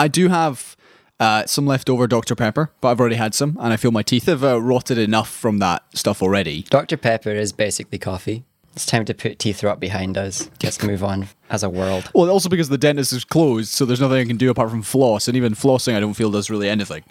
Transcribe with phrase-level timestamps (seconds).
[0.00, 0.78] I do have
[1.20, 4.24] uh, some leftover Dr Pepper, but I've already had some, and I feel my teeth
[4.24, 6.62] have uh, rotted enough from that stuff already.
[6.70, 6.96] Dr.
[6.96, 8.44] Pepper is basically coffee.
[8.72, 10.48] It's time to put teeth rot behind us.
[10.62, 12.10] Let's move on as a world.
[12.14, 14.80] Well, also because the dentist is closed, so there's nothing I can do apart from
[14.80, 17.04] floss, and even flossing, I don't feel does really anything.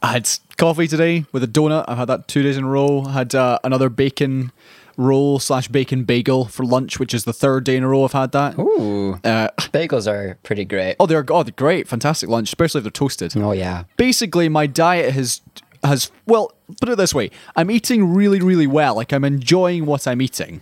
[0.00, 1.86] I had coffee today with a donut.
[1.88, 3.06] I've had that two days in a row.
[3.06, 4.52] I had uh, another bacon
[4.96, 8.12] roll slash bacon bagel for lunch, which is the third day in a row I've
[8.12, 8.58] had that.
[8.58, 10.96] Ooh, Uh, bagels are pretty great.
[11.00, 13.36] oh, they're oh, they're great, fantastic lunch, especially if they're toasted.
[13.36, 13.84] Oh yeah.
[13.96, 15.40] Basically, my diet has
[15.82, 18.94] has well, put it this way: I'm eating really, really well.
[18.96, 20.60] Like I'm enjoying what I'm eating,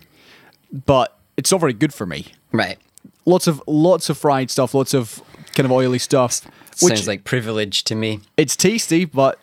[0.86, 2.26] but it's not very good for me.
[2.52, 2.78] Right.
[3.24, 5.22] Lots of lots of fried stuff, lots of
[5.54, 6.42] kind of oily stuff.
[6.80, 8.20] Which Sounds like privilege to me.
[8.38, 9.38] it's tasty, but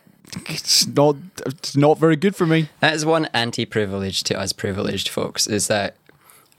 [0.47, 1.15] it's not
[1.45, 2.69] it's not very good for me.
[2.79, 5.95] That is one anti-privilege to us privileged folks is that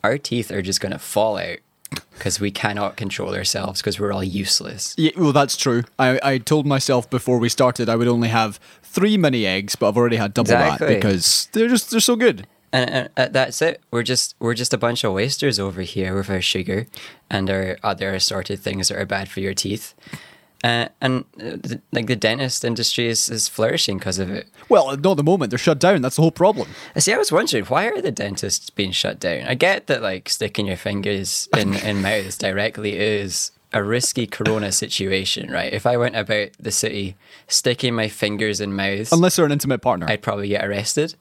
[0.02, 1.58] our teeth are just going to fall out
[2.12, 4.94] because we cannot control ourselves because we're all useless.
[4.96, 5.84] Yeah, well, that's true.
[5.98, 9.88] I, I told myself before we started I would only have three mini eggs, but
[9.88, 12.46] I've already had double that because they're just they're so good.
[12.72, 13.82] And, and uh, that's it.
[13.90, 16.86] We're just we're just a bunch of wasters over here with our sugar
[17.28, 19.94] and our other assorted things that are bad for your teeth.
[20.62, 24.46] Uh, and uh, the, like the dentist industry is, is flourishing because of it.
[24.68, 25.50] Well, not at the moment.
[25.50, 26.02] They're shut down.
[26.02, 26.68] That's the whole problem.
[26.94, 29.46] I See, I was wondering why are the dentists being shut down?
[29.46, 34.72] I get that like sticking your fingers in in mouths directly is a risky corona
[34.72, 35.72] situation, right?
[35.72, 39.80] If I went about the city sticking my fingers in mouths, Unless they're an intimate
[39.80, 40.06] partner.
[40.08, 41.14] I'd probably get arrested.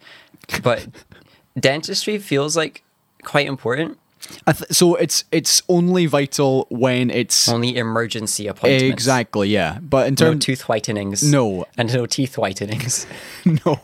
[0.63, 0.87] But
[1.59, 2.83] dentistry feels like
[3.23, 3.99] quite important.
[4.47, 8.83] I th- so it's it's only vital when it's Only emergency appointments.
[8.83, 9.79] exactly yeah.
[9.81, 11.23] But in No terms tooth whitenings.
[11.23, 11.65] No.
[11.77, 13.07] And no teeth whitenings.
[13.65, 13.79] no.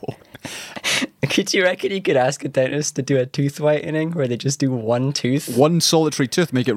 [1.29, 4.37] could you reckon you could ask a dentist to do a tooth whitening where they
[4.37, 5.57] just do one tooth?
[5.57, 6.75] one solitary tooth make it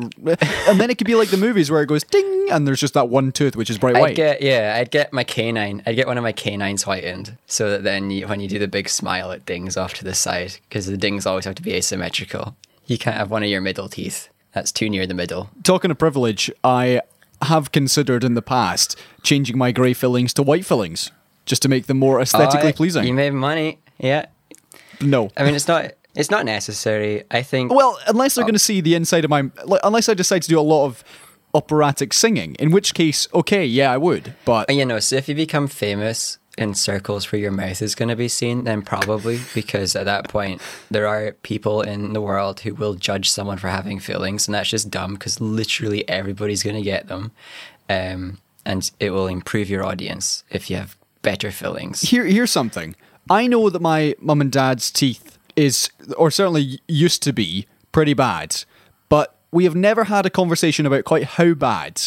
[0.66, 2.94] and then it could be like the movies where it goes ding and there's just
[2.94, 5.82] that one tooth which is bright I'd white get yeah, I'd get my canine.
[5.84, 8.68] I'd get one of my canines whitened, so that then you, when you do the
[8.68, 11.74] big smile, it dings off to the side because the dings always have to be
[11.74, 12.56] asymmetrical.
[12.88, 14.28] You can't have one of your middle teeth.
[14.52, 15.50] That's too near the middle.
[15.62, 17.00] talking of privilege i
[17.42, 21.12] have considered in the past changing my grey fillings to white fillings
[21.46, 23.78] just to make them more aesthetically Oh, pleasing You made money.
[23.98, 24.26] Yeah.
[25.00, 25.92] no I mean, it's not.
[26.16, 27.22] It's not necessary.
[27.30, 27.72] I think.
[27.72, 28.46] well unless they're oh.
[28.46, 30.86] going to see the inside of my like, unless i decide to do a lot
[30.86, 31.04] of
[31.54, 35.28] operatic singing in which case okay yeah i would but oh, you know, so if
[35.28, 39.40] you become famous in circles where your mouth is going to be seen, then probably
[39.54, 40.60] because at that point
[40.90, 44.70] there are people in the world who will judge someone for having feelings, and that's
[44.70, 47.30] just dumb because literally everybody's going to get them,
[47.88, 52.02] um, and it will improve your audience if you have better feelings.
[52.02, 52.94] here here's something.
[53.30, 58.14] I know that my mum and dad's teeth is or certainly used to be pretty
[58.14, 58.64] bad,
[59.08, 62.02] but we have never had a conversation about quite how bad.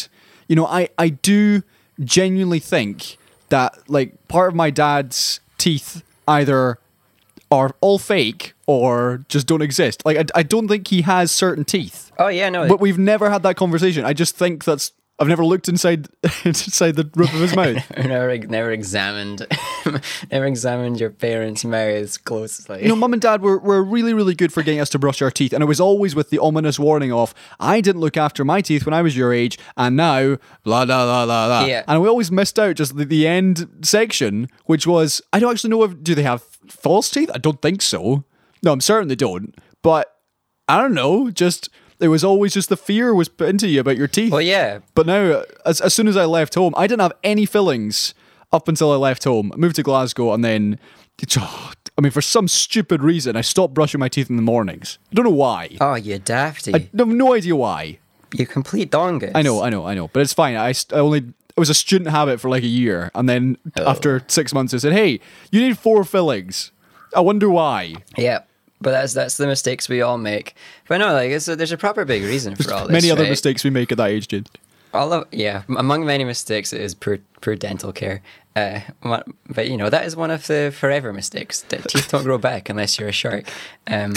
[0.48, 1.62] You know, I I do
[2.00, 3.18] genuinely think
[3.52, 6.78] that like part of my dad's teeth either
[7.50, 10.04] are all fake or just don't exist.
[10.06, 12.10] Like I, I don't think he has certain teeth.
[12.18, 14.04] Oh yeah, no, But we've never had that conversation.
[14.04, 16.08] I just think that's I've never looked inside
[16.44, 17.76] inside the roof of his mouth.
[17.96, 19.46] never never examined,
[20.32, 22.82] never examined your parents' mouths closely.
[22.82, 25.22] You know, mum and dad were, were really, really good for getting us to brush
[25.22, 25.52] our teeth.
[25.52, 28.84] And it was always with the ominous warning of, I didn't look after my teeth
[28.84, 31.66] when I was your age, and now, blah, blah, blah, blah, blah.
[31.66, 31.84] Yeah.
[31.86, 35.70] And we always missed out just the, the end section, which was, I don't actually
[35.70, 37.30] know if, do they have false teeth?
[37.32, 38.24] I don't think so.
[38.60, 39.54] No, I'm certain they don't.
[39.82, 40.16] But
[40.66, 41.68] I don't know, just,
[42.02, 44.32] it was always just the fear was put into you about your teeth.
[44.32, 47.46] well, yeah, But now, as, as soon as I left home, I didn't have any
[47.46, 48.14] fillings
[48.52, 49.52] up until I left home.
[49.54, 50.78] I moved to Glasgow, and then,
[51.38, 54.98] I mean, for some stupid reason, I stopped brushing my teeth in the mornings.
[55.10, 55.76] I don't know why.
[55.80, 56.74] Oh, you dafty.
[56.74, 57.98] I have no idea why.
[58.34, 59.32] you complete dongus.
[59.34, 60.08] I know, I know, I know.
[60.08, 60.56] But it's fine.
[60.56, 63.86] I, I only it was a student habit for like a year, and then oh.
[63.86, 65.20] after six months, I said, "Hey,
[65.50, 66.72] you need four fillings."
[67.14, 67.94] I wonder why.
[68.16, 68.40] Yeah.
[68.82, 70.54] But that's that's the mistakes we all make.
[70.88, 72.92] But no, like it's a, there's a proper big reason for all this.
[72.92, 73.30] Many other right?
[73.30, 74.48] mistakes we make at that age, Jade.
[74.92, 78.22] All of yeah, among many mistakes is poor poor dental care.
[78.54, 78.80] Uh,
[79.48, 81.62] but you know that is one of the forever mistakes.
[81.62, 83.48] Teeth don't grow back unless you're a shark,
[83.86, 84.12] um,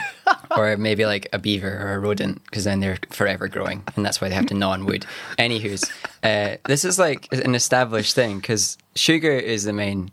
[0.56, 4.20] or maybe like a beaver or a rodent, because then they're forever growing, and that's
[4.20, 5.04] why they have to gnaw on wood.
[5.36, 5.90] Anywho's,
[6.22, 10.12] uh, this is like an established thing because sugar is the main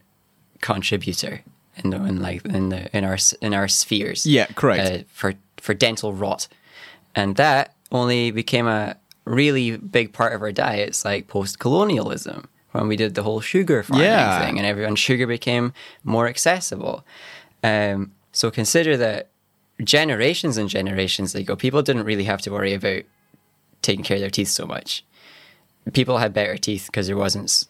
[0.62, 1.44] contributor
[1.84, 4.26] in the in like in the in our in our spheres.
[4.26, 4.90] Yeah, correct.
[4.90, 6.48] Uh, for for dental rot,
[7.16, 8.96] and that only became a
[9.26, 13.84] really big part of our diets like post colonialism when we did the whole sugar
[13.84, 14.40] farming Yeah.
[14.46, 15.74] thing, and everyone sugar became
[16.04, 17.04] more accessible.
[17.64, 19.30] Um, so consider that
[19.84, 23.04] generations and generations ago, people didn't really have to worry about
[23.82, 25.04] taking care of their teeth so much
[25.94, 27.66] people had better teeth because there wasn't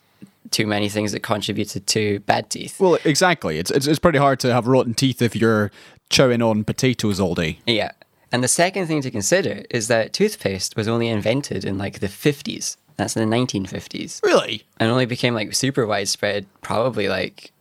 [0.51, 2.79] too many things that contributed to bad teeth.
[2.79, 3.57] Well, exactly.
[3.59, 5.71] It's, it's it's pretty hard to have rotten teeth if you're
[6.09, 7.59] chowing on potatoes all day.
[7.65, 7.91] Yeah.
[8.31, 12.07] And the second thing to consider is that toothpaste was only invented in like the
[12.07, 12.77] 50s.
[12.97, 14.21] That's in the 1950s.
[14.23, 14.63] Really?
[14.79, 17.51] And only became like super widespread probably like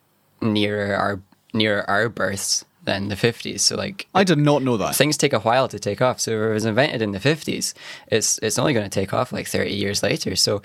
[0.41, 1.21] nearer our
[1.55, 3.61] nearer our births than the 50s.
[3.61, 4.97] So like I did not know that.
[4.97, 6.21] things take a while to take off.
[6.21, 7.75] So if it was invented in the 50s,
[8.09, 10.35] it's it's only going to take off like 30 years later.
[10.37, 10.63] So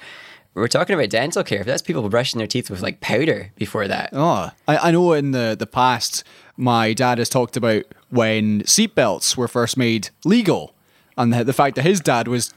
[0.53, 1.63] we're talking about dental care.
[1.63, 4.09] That's people brushing their teeth with like powder before that.
[4.13, 6.23] Oh, I, I know in the, the past,
[6.57, 10.73] my dad has talked about when seatbelts were first made legal
[11.17, 12.53] and the, the fact that his dad was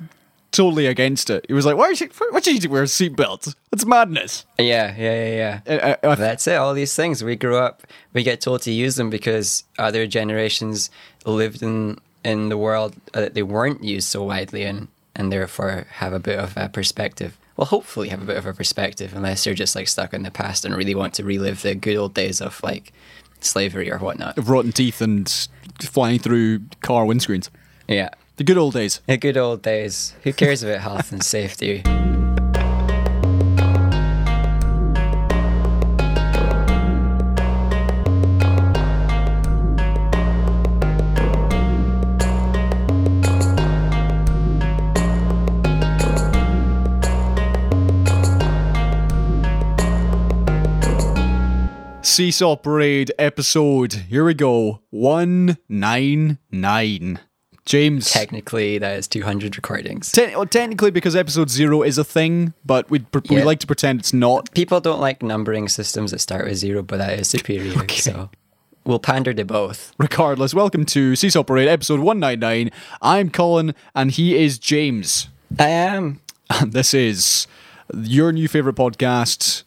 [0.53, 1.45] totally against it.
[1.49, 3.55] He was like, why should, why should you wear a seatbelt?
[3.71, 4.47] That's madness.
[4.59, 5.97] Yeah, yeah, yeah, yeah.
[6.03, 6.55] Uh, uh, That's it.
[6.55, 7.83] All these things we grew up,
[8.13, 10.91] we get told to use them because other generations
[11.25, 16.13] lived in in the world that they weren't used so widely in, and therefore have
[16.13, 17.39] a bit of a perspective.
[17.57, 20.31] Well, hopefully have a bit of a perspective, unless you're just like stuck in the
[20.31, 22.93] past and really want to relive the good old days of like
[23.41, 24.35] slavery or whatnot.
[24.47, 25.49] Rotten teeth and
[25.81, 27.49] flying through car windscreens.
[27.89, 29.01] Yeah, The good old days.
[29.07, 30.15] the good old days.
[30.25, 31.83] Who cares about health and safety?
[52.21, 53.93] Seesaw Parade episode.
[54.09, 54.81] Here we go.
[54.89, 57.19] 199.
[57.67, 58.11] James.
[58.11, 60.11] Technically, that is 200 recordings.
[60.13, 63.45] Te- well, technically, because episode zero is a thing, but we'd, pr- we Yeah.
[63.45, 64.51] like to pretend it's not.
[64.55, 67.85] People don't like numbering systems that start with zero, but that is superior.
[67.91, 68.31] So
[68.87, 69.93] we'll pander to both.
[69.99, 72.71] Regardless, welcome to Seesaw Parade episode 199.
[73.03, 75.29] I'm Colin, and he is James.
[75.59, 76.23] I am.
[76.49, 77.47] And this is
[77.95, 79.65] your new favorite podcast,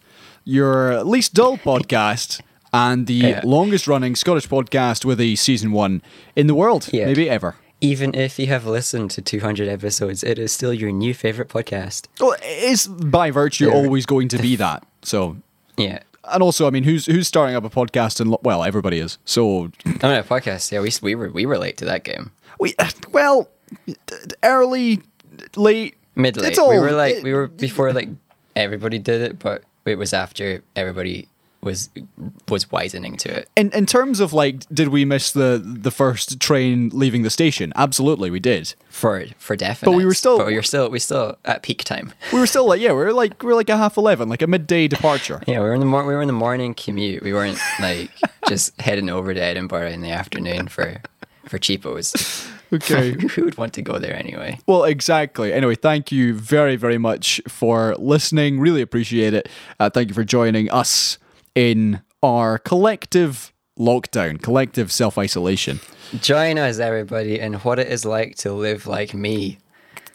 [0.50, 2.42] your least dull podcast,
[2.74, 3.42] and the Yeah.
[3.44, 6.02] longest running Scottish podcast with a season one
[6.36, 7.06] in the world, Yeah.
[7.06, 7.56] maybe ever.
[7.82, 12.08] Even if you have listened to 200 episodes, it is still your new favorite podcast.
[12.20, 13.74] Well, it's by virtue Yeah.
[13.76, 14.84] always going to be that.
[15.02, 15.38] So,
[15.78, 16.00] Yeah.
[16.34, 18.20] and also, I mean, who's who's starting up a podcast?
[18.20, 19.18] And well, everybody is.
[19.26, 19.72] So, Oh
[20.04, 20.72] no, podcast.
[20.72, 22.32] Yeah, we we were we were late to that game.
[22.60, 22.76] we
[23.12, 23.48] well,
[24.44, 25.02] early,
[25.56, 26.58] late, Mid late.
[26.58, 28.10] We were like it- we were before like
[28.56, 31.28] everybody did it, but it was after everybody
[31.62, 31.90] was
[32.48, 33.50] was widening to it.
[33.58, 37.74] In in terms of like, did we miss the the first train leaving the station?
[37.76, 38.74] Absolutely, we did.
[38.90, 39.92] For for definite.
[39.92, 42.14] But we were still- But we were still we still at peak time.
[42.32, 44.42] We were still like, yeah, we were like we were like a half eleven, like
[44.42, 45.42] a midday departure.
[45.48, 47.24] Yeah, we were in the mor- we were in the morning commute.
[47.24, 48.10] We weren't like
[48.48, 51.02] just heading over to Edinburgh in the afternoon for
[51.46, 52.48] for cheapos.
[52.74, 53.12] Okay.
[53.36, 54.60] Who would want to go there anyway?
[54.68, 55.52] Well, exactly.
[55.52, 58.60] Anyway, thank you very, very much for listening.
[58.60, 59.50] Really appreciate it.
[59.80, 61.18] Uh, thank you for joining us
[61.56, 65.80] in our collective lockdown, collective self isolation.
[66.20, 69.58] Join us, everybody, in what it is like to live like me.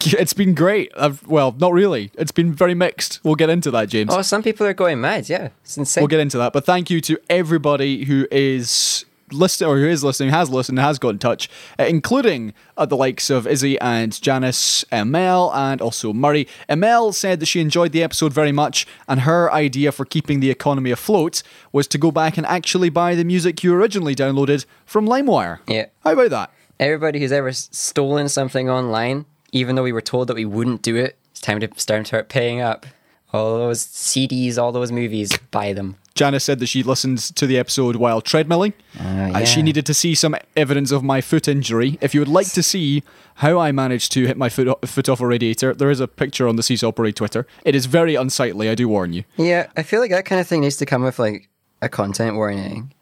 [0.06, 0.92] It's been great.
[0.98, 2.10] I've, well, not really.
[2.18, 3.20] It's been very mixed.
[3.24, 4.10] We'll get into that, James.
[4.12, 5.30] Oh, some people are going mad.
[5.30, 6.02] Yeah, it's insane.
[6.02, 6.52] We'll get into that.
[6.52, 10.98] But thank you to everybody who is listening or who is listening, has listened, has
[10.98, 11.48] got in touch,
[11.78, 16.46] uh, including uh, the likes of Izzy and Janice, Mel, and also Murray.
[16.74, 20.50] Mel said that she enjoyed the episode very much, and her idea for keeping the
[20.50, 25.06] economy afloat was to go back and actually buy the music you originally downloaded from
[25.06, 25.58] LimeWire.
[25.68, 25.86] Yeah.
[26.02, 26.50] How about that?
[26.80, 30.96] Everybody who's ever stolen something online, even though we were told that we wouldn't do
[30.96, 32.86] it, it's time to start start paying up.
[33.32, 35.96] All those CDs, all those movies, buy them.
[36.14, 38.72] Janice said that she listened to the episode while treadmilling.
[39.00, 41.98] Ah, Uh, she needed to see some evidence of my foot injury.
[42.00, 43.02] If you would like to see
[43.36, 46.46] how I managed to hit my foot, foot off a radiator, there is a picture
[46.46, 47.48] on the Seesaw Parade Twitter.
[47.64, 49.24] It is very unsightly, I do warn you.
[49.36, 51.48] Yeah, I feel like that kind of thing needs to come with like
[51.82, 52.92] a content warning.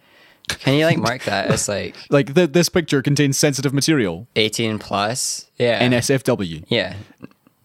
[0.48, 4.26] Can you like mark that as like Like, th- this picture contains sensitive material.
[4.36, 5.50] 18 plus?
[5.58, 5.86] Yeah.
[5.86, 6.64] NSFW.
[6.68, 6.94] yeah.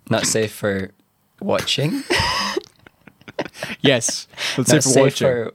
[0.10, 0.92] Not safe for
[1.42, 2.04] watching.
[3.82, 4.28] Yes.
[4.58, 5.52] Let's Not say for safe watching.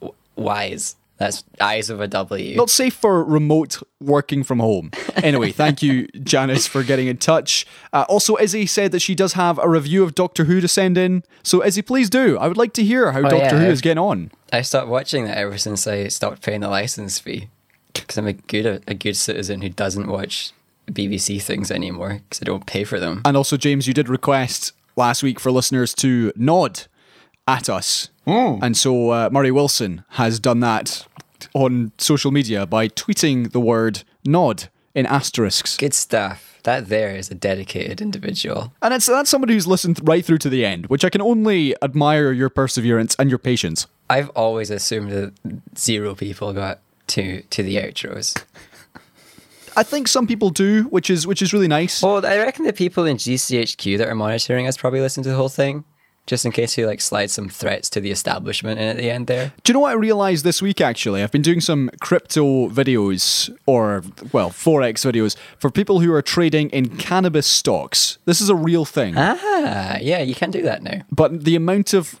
[0.00, 0.96] for wise.
[1.16, 2.56] That's eyes of a W.
[2.56, 4.90] Not safe for remote working from home.
[5.24, 7.64] Anyway, thank you, Janice, for getting in touch.
[7.94, 10.98] Uh, also, Izzy said that she does have a review of Doctor Who to send
[10.98, 11.22] in.
[11.42, 12.36] So, Izzy, please do.
[12.36, 14.30] I would like to hear how Doctor Oh, yeah, Who I've- is getting on.
[14.52, 17.48] I stopped watching that ever since I stopped paying the license fee.
[17.94, 20.52] Because I'm a good a good citizen who doesn't watch
[20.92, 23.22] BBC things anymore because I don't pay for them.
[23.24, 26.82] And also, James, you did request last week for listeners to nod
[27.46, 28.10] at us.
[28.26, 31.06] And so uh, Murray Wilson has done that
[31.52, 35.76] on social media by tweeting the word nod in asterisks.
[35.76, 36.58] Good stuff.
[36.62, 38.72] That there is a dedicated individual.
[38.80, 41.74] And it's that's somebody who's listened right through to the end, which I can only
[41.82, 43.86] admire your perseverance and your patience.
[44.08, 45.34] I've always assumed that
[45.76, 48.42] zero people got to to the outros.
[49.76, 52.02] I think some people do, which is which is really nice.
[52.02, 55.36] Well, I reckon the people in GCHQ that are monitoring us probably listen to the
[55.36, 55.84] whole thing,
[56.26, 59.26] just in case we like slide some threats to the establishment in at the end
[59.26, 59.52] there.
[59.62, 61.22] Do you know what I realized this week actually?
[61.22, 64.02] I've been doing some crypto videos or
[64.32, 68.18] well, forex videos for people who are trading in cannabis stocks.
[68.24, 69.14] This is a real thing.
[69.16, 71.02] Ah, yeah, you can do that now.
[71.10, 72.18] But the amount of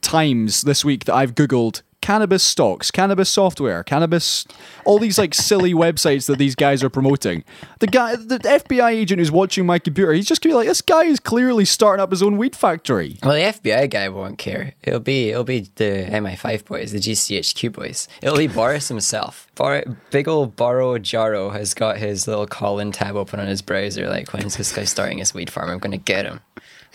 [0.00, 4.46] times this week that I've googled cannabis stocks, cannabis software, cannabis,
[4.84, 7.42] all these like silly websites that these guys are promoting.
[7.78, 10.82] The guy, the FBI agent who's watching my computer, he's just gonna be like, this
[10.82, 13.16] guy is clearly starting up his own weed factory.
[13.22, 14.74] Well, the FBI guy won't care.
[14.82, 18.06] It'll be it'll be the MI5 boys, the GCHQ boys.
[18.20, 19.48] It'll be Boris himself.
[19.54, 24.10] Bor- big old Boro Jaro has got his little call-in tab open on his browser.
[24.10, 25.70] Like, when's this guy starting his weed farm?
[25.70, 26.40] I'm gonna get him.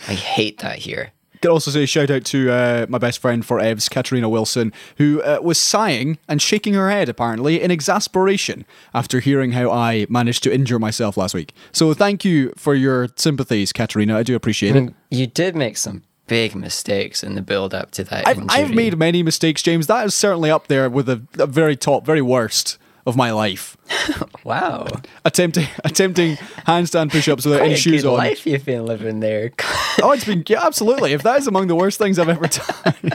[0.06, 1.10] I hate that here.
[1.40, 5.22] Could also say shout out to uh, my best friend for Evs, Katerina Wilson, who
[5.22, 10.42] uh, was sighing and shaking her head apparently in exasperation after hearing how I managed
[10.44, 11.54] to injure myself last week.
[11.72, 14.18] So thank you for your sympathies, Katerina.
[14.18, 14.94] I do appreciate it.
[15.10, 18.28] You did make some big mistakes in the build up to that.
[18.28, 18.60] I've, injury.
[18.60, 19.88] I've made many mistakes, James.
[19.88, 22.78] That is certainly up there with the very top, very worst
[23.10, 23.76] of my life.
[24.44, 24.86] wow.
[25.26, 26.36] Attempting attempting
[26.66, 28.14] handstand push-ups without Quite any shoes on.
[28.16, 29.50] life you've been living there.
[30.02, 31.12] Oh, it's been yeah, absolutely.
[31.12, 32.46] If that is among the worst things I've ever
[32.84, 33.10] done,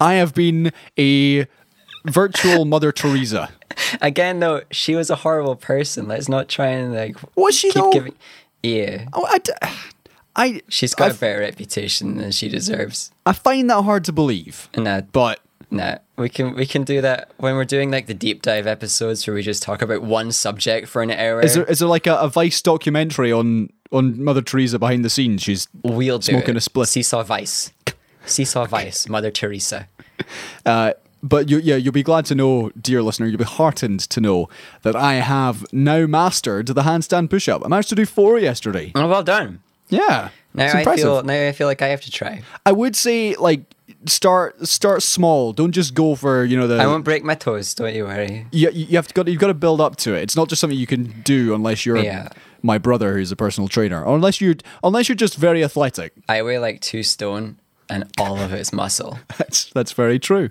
[0.00, 1.46] I have been a
[2.06, 3.50] virtual Mother Teresa.
[4.00, 6.08] Again, though, she was a horrible person.
[6.08, 7.92] Let's not try and like Was she though?
[7.92, 8.14] giving.
[8.62, 9.52] Yeah, Oh, I, d-
[10.36, 13.10] I, she's got a better reputation than she deserves.
[13.24, 14.68] I find that hard to believe.
[14.74, 18.14] And that, But nah, we can we can do that when we're doing like the
[18.14, 21.40] deep dive episodes where we just talk about one subject for an hour.
[21.40, 25.10] is there is there like a, a Vice documentary on on Mother Teresa behind the
[25.10, 25.42] scenes?
[25.42, 26.88] She's we'll smoking a split.
[26.88, 27.72] Seesaw Vice,
[28.26, 29.88] Seesaw Vice, Mother Teresa.
[30.66, 34.20] Uh, but you, yeah, you'll be glad to know, dear listener, you'll be heartened to
[34.20, 34.48] know
[34.82, 37.62] that I have now mastered the handstand push-up.
[37.64, 38.92] I managed to do four yesterday.
[38.94, 39.60] Oh, well done.
[39.88, 42.42] Yeah, Now I feel now I feel like I have to try.
[42.64, 43.62] I would say like
[44.06, 45.52] start start small.
[45.52, 46.76] Don't just go for you know the.
[46.76, 47.74] I won't break my toes.
[47.74, 48.46] Don't you worry.
[48.50, 50.22] you, you have to got you've got to build up to it.
[50.22, 52.28] It's not just something you can do unless you're Yeah.
[52.62, 56.12] my brother who's a personal trainer, or unless you're unless you're just very athletic.
[56.28, 59.18] I weigh like two stone, and all of it's muscle.
[59.38, 60.50] That's that's very true.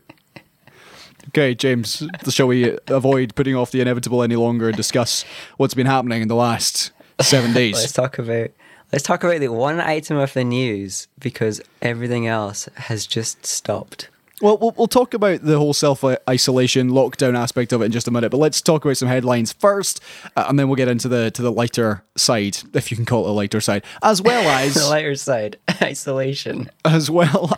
[1.29, 5.23] Okay, James, shall we avoid putting off the inevitable any longer and discuss
[5.57, 6.91] what's been happening in the last
[7.21, 7.75] seven days?
[7.75, 8.49] Let's talk about
[8.91, 14.09] let's talk about the one item of the news because everything else has just stopped.
[14.41, 18.07] Well, we'll, we'll talk about the whole self isolation lockdown aspect of it in just
[18.07, 20.01] a minute, but let's talk about some headlines first,
[20.37, 23.25] uh, and then we'll get into the to the lighter side, if you can call
[23.25, 26.69] it a lighter side, as well as The lighter side, isolation.
[26.85, 27.57] as well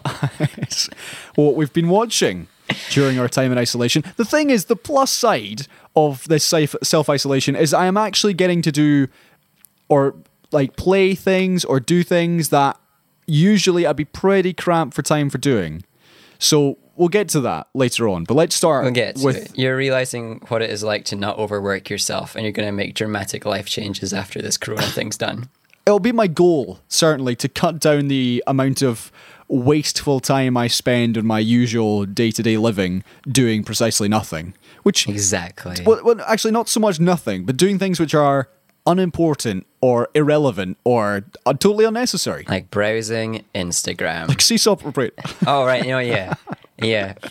[0.57, 0.89] as
[1.35, 2.47] what we've been watching
[2.89, 4.03] during our time in isolation.
[4.17, 8.63] The thing is, the plus side of this self isolation is I am actually getting
[8.63, 9.07] to do
[9.87, 10.15] or
[10.51, 12.79] like play things or do things that
[13.27, 15.83] usually I'd be pretty cramped for time for doing.
[16.39, 18.23] So we'll get to that later on.
[18.23, 19.57] But let's start We'll get with it.
[19.57, 22.95] You're realizing what it is like to not overwork yourself, and you're going to make
[22.95, 25.49] dramatic life changes after this Corona thing's done.
[25.85, 29.11] it'll be my goal certainly to cut down the amount of
[29.47, 34.53] wasteful time I spend on my usual day-to-day living doing precisely nothing.
[34.83, 35.75] Which Exactly.
[35.85, 38.49] well, well actually not so much nothing, but doing things which are
[38.87, 42.45] unimportant or irrelevant or uh, totally unnecessary.
[42.47, 44.27] Like browsing Instagram.
[44.27, 45.13] Like seesaw operate.
[45.47, 46.35] oh right, you know, yeah,
[46.77, 47.15] yeah.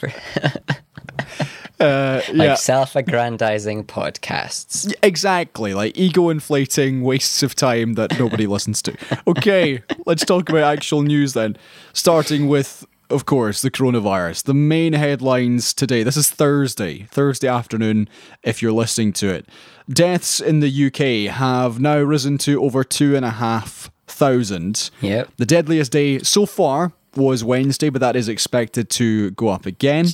[1.80, 4.92] Uh, like self-aggrandizing podcasts.
[5.02, 8.94] Exactly, like ego inflating wastes of time that nobody listens to.
[9.26, 11.56] Okay, let's talk about actual news then.
[11.94, 14.44] Starting with, of course, the coronavirus.
[14.44, 16.02] The main headlines today.
[16.02, 18.10] This is Thursday, Thursday afternoon,
[18.42, 19.48] if you're listening to it.
[19.92, 24.90] Deaths in the UK have now risen to over two and a half thousand.
[25.00, 25.30] Yep.
[25.36, 30.06] The deadliest day so far was Wednesday, but that is expected to go up again.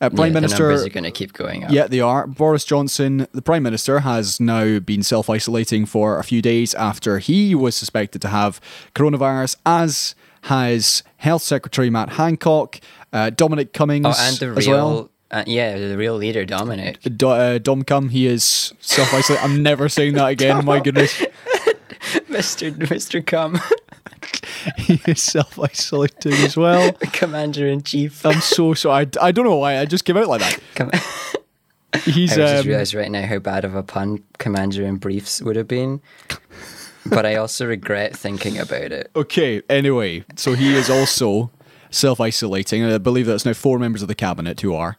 [0.00, 0.56] Uh, Prime Yeah, Minister.
[0.64, 1.70] The numbers are going to keep going up.
[1.70, 2.26] Yeah, they are.
[2.26, 7.18] Boris Johnson, the Prime Minister, has now been self isolating for a few days after
[7.20, 8.60] he was suspected to have
[8.94, 12.80] coronavirus, as has Health Secretary Matt Hancock,
[13.12, 15.10] uh, Dominic Cummings Oh, and the as real, well.
[15.32, 17.00] Uh, yeah, the real leader, Dominic.
[17.16, 19.44] Do, uh, Dom Cum, he is self isolating.
[19.44, 20.64] I'm never saying that again.
[20.64, 21.24] My goodness.
[22.28, 23.58] Mister Mister Cum,
[24.76, 26.92] He is self isolating as well.
[27.12, 28.24] Commander in Chief.
[28.26, 29.06] I'm so sorry.
[29.20, 30.58] I, I don't know why I just came out like that.
[30.74, 30.90] Com-
[32.04, 35.42] He's I just um, realized right now how bad of a pun Commander in Briefs
[35.42, 36.00] would have been.
[37.06, 39.10] but I also regret thinking about it.
[39.14, 39.62] okay.
[39.68, 41.50] Anyway, so he is also
[41.92, 42.84] self-isolating.
[42.84, 44.96] I believe that's now four members of the cabinet who are.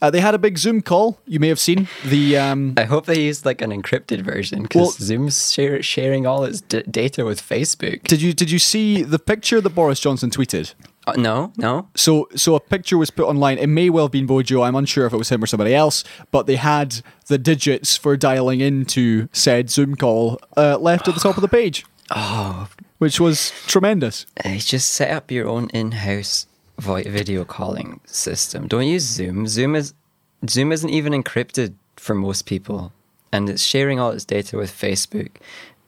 [0.00, 1.20] Uh, they had a big Zoom call.
[1.26, 2.36] You may have seen the.
[2.38, 6.44] Um, I hope they used like an encrypted version because Well- Zoom's share, sharing all
[6.44, 8.02] its d- data with Facebook.
[8.04, 10.74] did you did you see the picture that Boris Johnson tweeted?
[11.06, 11.86] Uh, no, no.
[11.94, 13.58] So, so a picture was put online.
[13.58, 14.62] It may well have been Bojo.
[14.62, 18.16] I'm unsure if it was him or somebody else, but they had the digits for
[18.16, 22.68] dialing into said Zoom call uh, left at the top of the page, Oh,
[23.04, 24.24] which was tremendous.
[24.44, 26.46] uh, just set up your own in-house
[26.78, 28.66] video calling system.
[28.66, 29.46] Don't use Zoom.
[29.46, 29.92] Zoom is
[30.48, 32.92] Zoom isn't even encrypted for most people,
[33.30, 35.32] and it's sharing all its data with Facebook.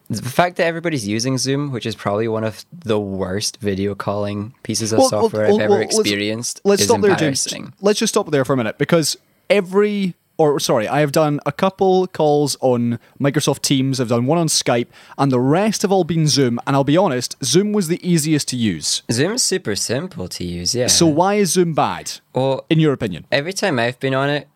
[0.08, 4.54] The fact that everybody's using Zoom, which is probably one of the worst video calling
[4.62, 7.48] pieces of Well, software well, I've ever well, let's- experienced, Let's is stop there, James.
[7.80, 9.16] Let's just stop there for a minute because
[9.50, 14.00] every, or sorry, I have done a couple calls on Microsoft Teams.
[14.00, 16.58] I've done one on Skype, and the rest have all been Zoom.
[16.66, 19.02] And I'll be honest, Zoom was the easiest to use.
[19.10, 20.88] Zoom is super simple to use, yeah.
[20.88, 23.26] So why is Zoom bad, well, in your opinion?
[23.32, 24.48] every time I've been on it,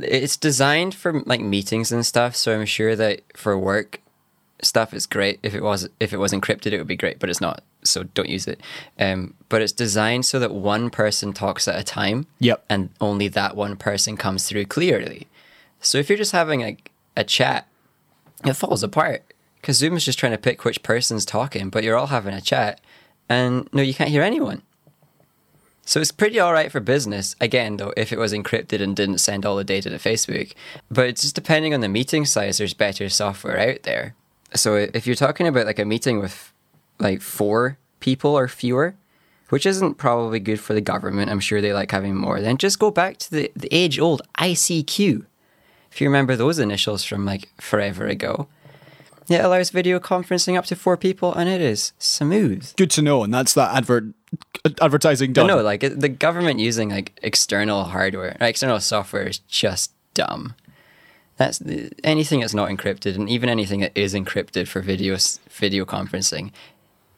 [0.00, 2.36] it's designed for like meetings and stuff.
[2.36, 4.00] So I'm sure that for work
[4.62, 5.40] stuff, is great.
[5.42, 7.62] If it was if it was encrypted, it would be great, but it's not.
[7.84, 8.60] So don't use it.
[8.98, 12.26] Um, but it's designed so that one person talks at a time.
[12.38, 12.64] Yep.
[12.68, 15.26] And only that one person comes through clearly.
[15.80, 17.66] So if you're just having like a chat,
[18.44, 19.24] it falls apart
[19.60, 22.40] because Zoom is just trying to pick which person's talking, but you're all having a
[22.40, 22.80] chat,
[23.28, 24.62] and no, you can't hear anyone.
[25.84, 27.34] So it's pretty all right for business.
[27.40, 30.52] Again, though, if it was encrypted and didn't send all the data to Facebook.
[30.90, 34.14] But it's just depending on the meeting size, there's better software out there.
[34.54, 36.52] So if you're talking about like a meeting with
[36.98, 38.94] like four people or fewer,
[39.48, 42.78] which isn't probably good for the government, I'm sure they like having more, then just
[42.78, 45.26] go back to the, the age old ICQ.
[45.90, 48.48] If you remember those initials from like forever ago.
[49.28, 52.74] It allows video conferencing up to four people and it is smooth.
[52.76, 54.04] Good to know, and that's that advert
[54.80, 55.46] advertising done.
[55.46, 60.54] No, no, like the government using like external hardware, external software is just dumb.
[61.42, 65.16] That's the, anything that's not encrypted, and even anything that is encrypted for video
[65.50, 66.52] video conferencing,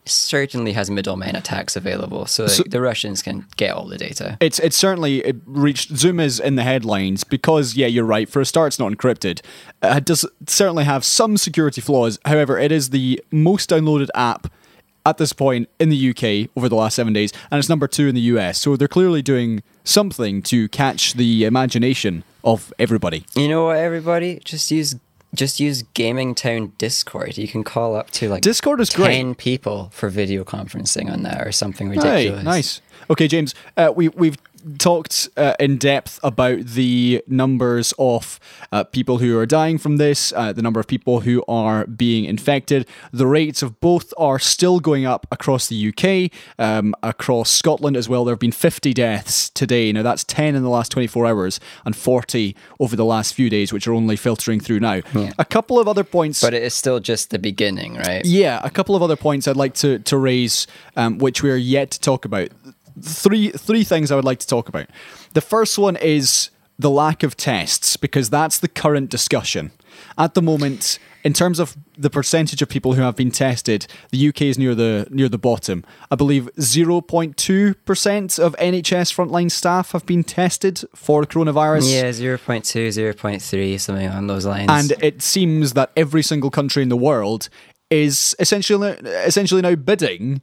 [0.05, 4.37] certainly has middlemen attacks available, so, like, the Russians can get all the data.
[4.41, 8.41] It's it's certainly it reached Zoom is in the headlines because yeah you're right for
[8.41, 9.41] a start it's not encrypted.
[9.83, 12.17] Uh, It does certainly have some security flaws.
[12.25, 14.51] However, it is the most downloaded app
[15.05, 18.07] at this point in the UK over the last seven days, and it's number two
[18.07, 18.59] in the US.
[18.59, 23.25] So they're clearly doing something to catch the imagination of everybody.
[23.35, 24.39] You know what, everybody?
[24.45, 24.95] Just use
[25.33, 27.37] just use Gaming Town Discord.
[27.37, 29.15] You can call up to like Discord is great.
[29.15, 32.43] ten people for video conferencing on that or something Hey, ridiculous.
[32.45, 32.81] nice.
[33.09, 34.37] Okay, James, uh, we we've
[34.77, 38.39] talked uh, in depth about the numbers of
[38.71, 42.25] uh, people who are dying from this, uh, the number of people who are being
[42.25, 42.87] infected.
[43.11, 48.09] The rates of both are still going up across the UK, um, across Scotland as
[48.09, 48.25] well.
[48.25, 49.91] There have been 50 deaths today.
[49.91, 53.71] Now that's 10 in the last 24 hours and 40 over the last few days,
[53.71, 55.01] which are only filtering through now.
[55.37, 56.41] A couple of other points.
[56.41, 58.25] But it is still just the beginning, right?
[58.25, 61.55] Yeah, a couple of other points I'd like to to raise, um, which we are
[61.55, 62.49] yet to talk about.
[63.01, 64.87] Three three things I would like to talk about.
[65.33, 69.71] The first one is the lack of tests because that's the current discussion
[70.17, 70.99] at the moment.
[71.23, 74.75] In terms of the percentage of people who have been tested, the UK is near
[74.75, 75.83] the near the bottom.
[76.11, 81.91] I believe 0.2% of NHS frontline staff have been tested for coronavirus.
[81.91, 84.67] Yeah, 0.2, 0.3, something along those lines.
[84.69, 87.49] And it seems that every single country in the world
[87.89, 90.41] is essentially essentially now bidding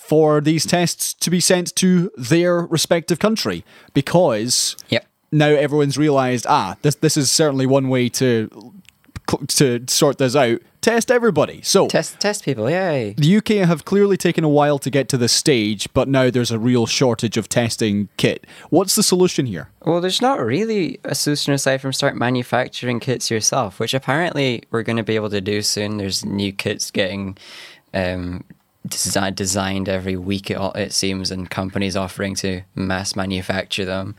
[0.00, 5.06] for these tests to be sent to their respective country because Yep.
[5.32, 8.72] now everyone's realized ah this this is certainly one way to
[9.48, 13.14] to sort this out test everybody so Test test people, yay.
[13.18, 16.50] the UK have clearly taken a while to get to this stage but now there's
[16.50, 21.14] a real shortage of testing kit what's the solution here Well, there's not really a
[21.14, 25.40] solution aside from start manufacturing kits yourself, which apparently we're going to be able to
[25.40, 25.96] do soon.
[25.98, 27.36] There's new kits getting
[27.92, 28.44] um,
[28.88, 34.14] desi- designed every week, it, it seems, and companies offering to mass manufacture them.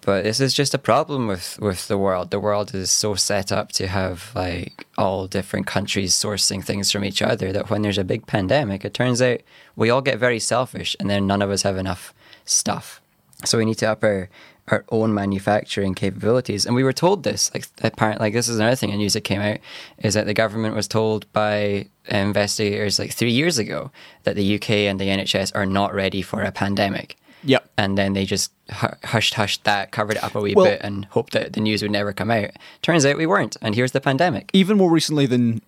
[0.00, 2.30] But this is just a problem with, with the world.
[2.30, 7.04] The world is so set up to have like all different countries sourcing things from
[7.04, 9.40] each other that when there's a big pandemic, it turns out
[9.74, 13.00] we all get very selfish and then none of us have enough stuff.
[13.44, 14.28] So we need to up our,
[14.68, 16.66] our own manufacturing capabilities.
[16.66, 19.22] And we were told this, like apparently, like this is another thing in news that
[19.22, 19.58] came out,
[19.98, 23.90] is that the government was told by investigators like three years ago
[24.24, 27.16] that the UK and the NHS are not ready for a pandemic.
[27.44, 27.70] Yep.
[27.78, 31.04] And then they just hushed, hushed that, covered it up a wee Well- bit, and
[31.06, 32.50] hoped that the news would never come out.
[32.82, 34.50] Turns out we weren't, and here's the pandemic.
[34.52, 35.62] even more recently than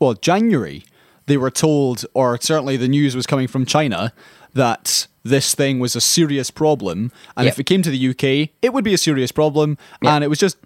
[0.00, 0.84] well January,
[1.26, 4.12] they were told, or certainly the news was coming from China
[4.54, 7.54] that this thing was a serious problem, and Yep.
[7.54, 10.12] if it came to the UK, it would be a serious problem, Yep.
[10.12, 10.56] and it was just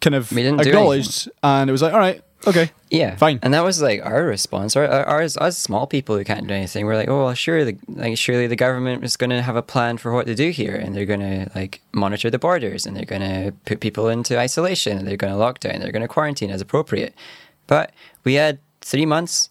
[0.00, 3.38] kind of We didn't do acknowledged, and it was like, all right, okay, Yeah, fine.
[3.42, 4.74] And that was like our response.
[4.74, 6.86] Our, our, ours, us small people who can't do anything.
[6.86, 9.62] We're like, oh, well, sure, the, like surely the government is going to have a
[9.62, 12.96] plan for what to do here, and they're going to like monitor the borders, and
[12.96, 16.02] they're going to put people into isolation, and they're going to lock down, they're going
[16.02, 17.14] to quarantine as appropriate.
[17.66, 17.92] But
[18.24, 19.50] we had three months,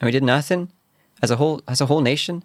[0.00, 0.70] and we did nothing
[1.22, 2.44] as a whole as a whole nation.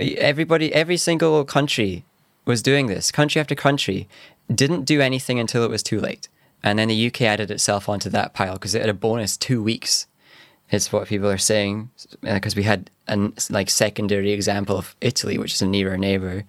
[0.00, 2.04] Everybody, every single country
[2.44, 3.10] was doing this.
[3.10, 4.08] Country after country
[4.52, 6.28] didn't do anything until it was too late.
[6.62, 9.62] And then the UK added itself onto that pile because it had a bonus two
[9.62, 10.06] weeks.
[10.70, 15.54] It's what people are saying because we had a like secondary example of Italy, which
[15.54, 16.44] is a nearer neighbor,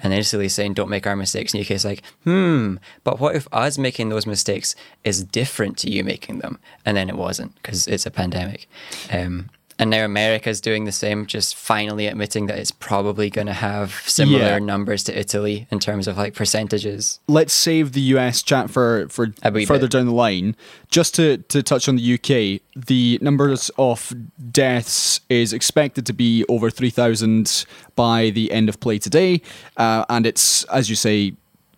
[0.00, 1.54] and Italy saying don't make our mistakes.
[1.54, 5.90] And UK is like, hmm, but what if us making those mistakes is different to
[5.90, 6.58] you making them?
[6.84, 8.68] And then it wasn't because it's a pandemic.
[9.10, 13.52] Um, and now America's doing the same, just finally admitting that it's probably going to
[13.52, 14.58] have similar Yeah.
[14.58, 17.20] numbers to Italy in terms of like percentages.
[17.28, 19.90] let's save the US chat for for further bit.
[19.90, 20.56] down the line.
[20.90, 24.12] Just to to touch on the UK, the numbers of
[24.50, 27.64] deaths is expected to be over three thousand
[27.94, 29.40] by the end of play today,
[29.76, 31.34] uh, and it's as you say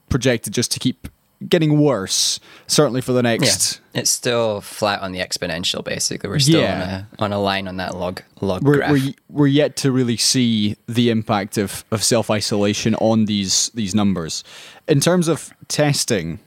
[0.09, 1.09] projected just to keep
[1.49, 2.39] getting worse.
[2.67, 3.81] Certainly for the next.
[3.95, 6.29] It's still flat on the exponential, basically.
[6.31, 7.05] We're still Yeah.
[7.19, 8.93] on, a, on a line on that log log We're, graph.
[8.93, 13.95] we're, we're yet to really see the impact of, of self isolation on these these
[13.95, 14.45] numbers.
[14.87, 16.39] In terms of testing,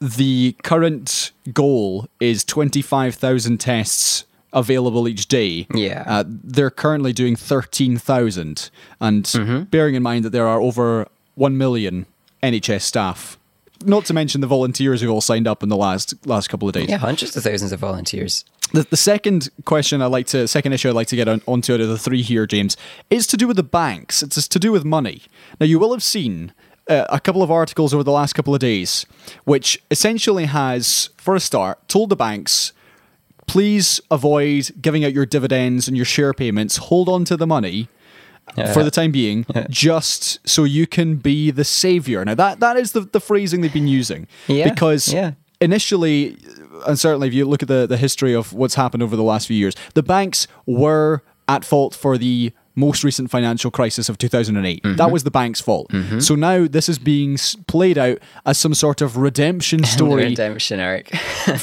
[0.00, 5.66] the current goal is 25,000 tests available each day.
[5.74, 6.04] Yeah.
[6.06, 8.70] Uh, they're currently doing 13,000.
[9.00, 9.62] And Mm-hmm.
[9.64, 11.06] bearing in mind that there are over
[11.36, 12.06] 1 million
[12.42, 13.38] NHS staff,
[13.84, 16.74] not to mention the volunteers who've all signed up in the last last couple of
[16.74, 16.88] days.
[16.88, 18.44] yeah, hundreds of thousands of volunteers.
[18.72, 21.74] The, the second question I'd like to, second issue I'd like to get on, onto
[21.74, 22.76] out of the three here, James,
[23.08, 24.22] is to do with the banks.
[24.22, 25.22] It's to do with money.
[25.58, 26.52] Now, you will have seen
[26.88, 29.06] uh, a couple of articles over the last couple of days,
[29.44, 32.72] which essentially has, for a start, told the banks,
[33.48, 36.76] please avoid giving out your dividends and your share payments.
[36.76, 37.88] Hold on to the money.
[38.74, 42.24] For the time being, just so you can be the savior.
[42.24, 44.26] Now that that is the, the phrasing they've been using.
[44.48, 45.32] Yeah, Because yeah.
[45.60, 46.36] initially,
[46.86, 49.46] and certainly if you look at the, the history of what's happened over the last
[49.46, 54.82] few years, the banks were at fault for the most recent financial crisis of 2008.
[54.82, 54.96] Mm-hmm.
[54.96, 55.90] That was the bank's fault.
[56.20, 60.24] So now this is being played out as some sort of redemption story.
[60.24, 61.10] Redemption arc.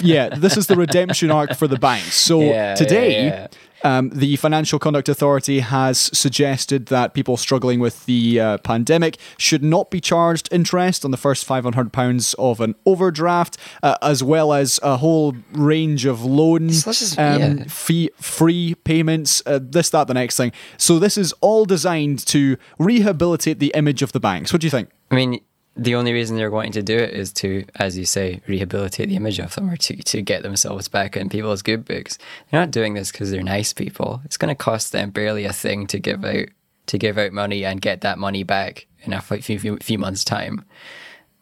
[0.02, 2.14] yeah, this is the redemption arc for the banks.
[2.14, 3.48] So Yeah, today, yeah,
[3.84, 9.64] Um, the Financial Conduct Authority has suggested that people struggling with the uh, pandemic should
[9.64, 14.80] not be charged interest on the first £500 of an overdraft, uh, as well as
[14.84, 17.64] a whole range of loans, So um, yeah.
[17.68, 20.52] fee free payments, uh, this, that, the next thing.
[20.78, 24.52] So this is all designed to rehabilitate the image of the banks.
[24.52, 24.90] What do you think?
[25.12, 25.40] I mean,
[25.78, 29.16] the only reason they're wanting to do it is to, as you say, rehabilitate the
[29.16, 32.18] image of them or to, to get themselves back in people's good books.
[32.50, 34.22] They're not doing this because they're nice people.
[34.26, 36.48] It's going to cost them barely a thing to give out
[36.88, 40.24] to give out money and get that money back in a few, few, few months'
[40.24, 40.64] time.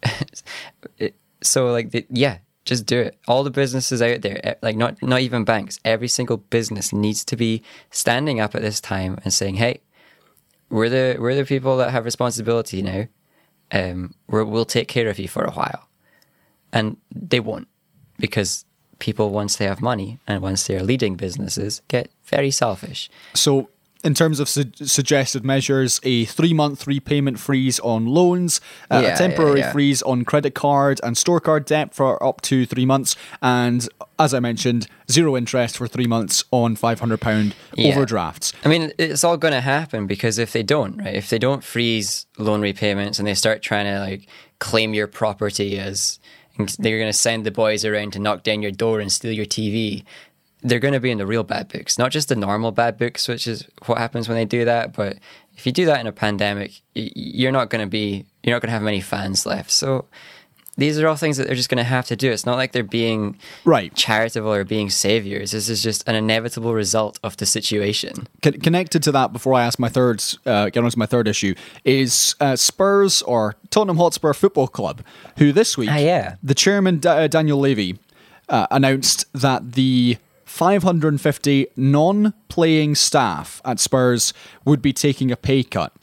[0.98, 3.20] It- so, like, the, yeah, just do it.
[3.28, 7.24] All the businesses out there, eh, like not not even banks, every single business needs
[7.26, 9.82] to be standing up at this time and saying, "Hey,
[10.70, 13.06] we're the we're the people that have responsibility now.
[13.76, 15.90] Um, we'll take care of you for a while,
[16.72, 17.68] and they won't
[18.18, 18.66] because
[19.00, 23.10] people once they have money and once they are leading businesses get very selfish.
[23.34, 23.70] So,
[24.06, 29.16] in terms of su- suggested measures, a three month repayment freeze on loans, uh, Yeah,
[29.16, 29.72] a temporary yeah, yeah.
[29.74, 33.90] freeze on credit card and store card debt for up to three months, and
[34.20, 37.90] as I mentioned, zero interest for three months on £500 Yeah.
[37.94, 38.54] overdrafts.
[38.64, 41.16] I mean, it's all going to happen because if they don't, right?
[41.16, 44.28] If they don't freeze loan repayments and they start trying to like
[44.60, 46.20] claim your property as
[46.80, 49.46] they're going to send the boys around to knock down your door and steal your
[49.46, 50.04] TV,
[50.68, 53.28] they're going to be in the real bad books, not just the normal bad books,
[53.28, 54.94] which is what happens when they do that.
[54.94, 55.18] But
[55.58, 58.70] if you do that in a pandemic, you're not going to be, you're not going
[58.70, 59.70] to have many fans left.
[59.72, 60.06] So
[60.78, 62.32] these are all things that they're just going to have to do.
[62.32, 63.94] It's not like they're being Right.
[63.96, 65.52] charitable or being saviors.
[65.52, 68.28] This is just an inevitable result of the situation.
[68.42, 71.28] Con- connected to that, before I ask my third, uh, get on to my third
[71.30, 71.54] issue,
[71.86, 75.02] is uh, Spurs or Tottenham Hotspur Football Club,
[75.38, 76.36] who this week, Ah, yeah.
[76.44, 77.98] the chairman Da- uh, Daniel Levy
[78.50, 85.94] uh, announced that the 550 non-playing staff at Spurs would be taking a pay cut.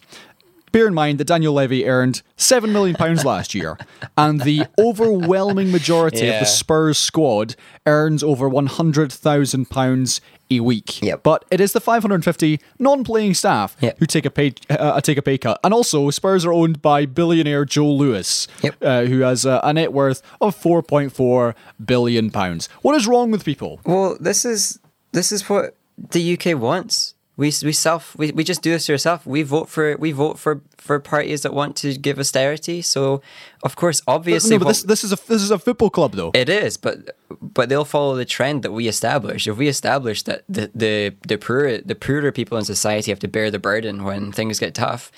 [0.73, 3.77] bear in mind that Daniel Levy earned seven million pounds last year,
[4.17, 7.55] and the overwhelming majority of the Spurs squad
[7.87, 10.21] earns over one hundred thousand pounds
[10.59, 11.03] a week.
[11.03, 11.23] Yep.
[11.23, 13.99] But it is the 550 non-playing staff Yep.
[13.99, 17.07] who take a pay uh, take a pay cut, and also Spurs are owned by
[17.07, 18.77] billionaire Joe Lewis, Yep.
[18.83, 22.69] uh, who has a, a net worth of 4.4 billion pounds.
[22.83, 23.81] What is wrong with people?
[23.85, 24.79] Well, this is
[25.13, 27.15] this is what the UK wants.
[27.37, 29.25] We we self we, we just do this to ourselves.
[29.25, 32.83] We vote for we vote for for parties that want to give austerity.
[32.83, 33.23] So,
[33.63, 36.31] of course, obviously, no, but this this is a this is a football club though.
[36.35, 39.47] It is, but but they'll follow the trend that we establish.
[39.49, 43.29] If we establish that the the the poorer the poorer people in society have to
[43.29, 45.11] bear the burden when things get tough,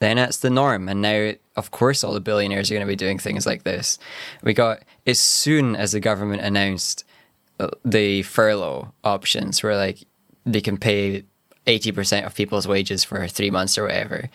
[0.00, 0.86] then that's the norm.
[0.86, 3.98] And now, of course, all the billionaires are going to be doing things like this.
[4.42, 7.04] We got as soon as the government announced
[7.58, 10.04] uh, the furlough options, where like
[10.44, 11.24] they can pay
[11.66, 14.30] eighty percent of people's wages for three months or whatever.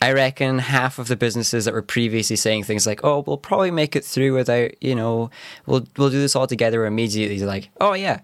[0.00, 3.70] I reckon half of the businesses that were previously saying things like, "Oh, we'll probably
[3.70, 5.30] make it through without, you know,
[5.64, 8.20] we'll we'll do this all together," immediately like, "Oh yeah,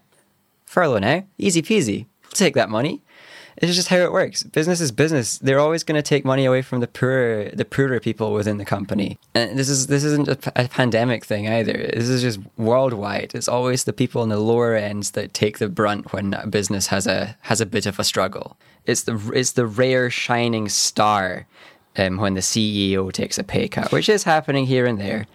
[0.67, 3.01] furlough now, easy peasy, take that money."
[3.57, 4.43] It's just how it works.
[4.43, 5.39] Business is business.
[5.39, 8.65] They're always going to take money away from the poorer, the poorer people within the
[8.65, 9.19] company.
[9.35, 11.73] And this is this isn't a, p- a pandemic thing either.
[11.73, 13.33] This is just worldwide.
[13.35, 16.87] It's always the people in the lower ends that take the brunt when a business
[16.89, 18.57] has a has a bit of a struggle.
[18.87, 21.47] It's the it's the rare shining star
[21.97, 25.27] um, when the CEO takes a pay cut, which is happening here and there,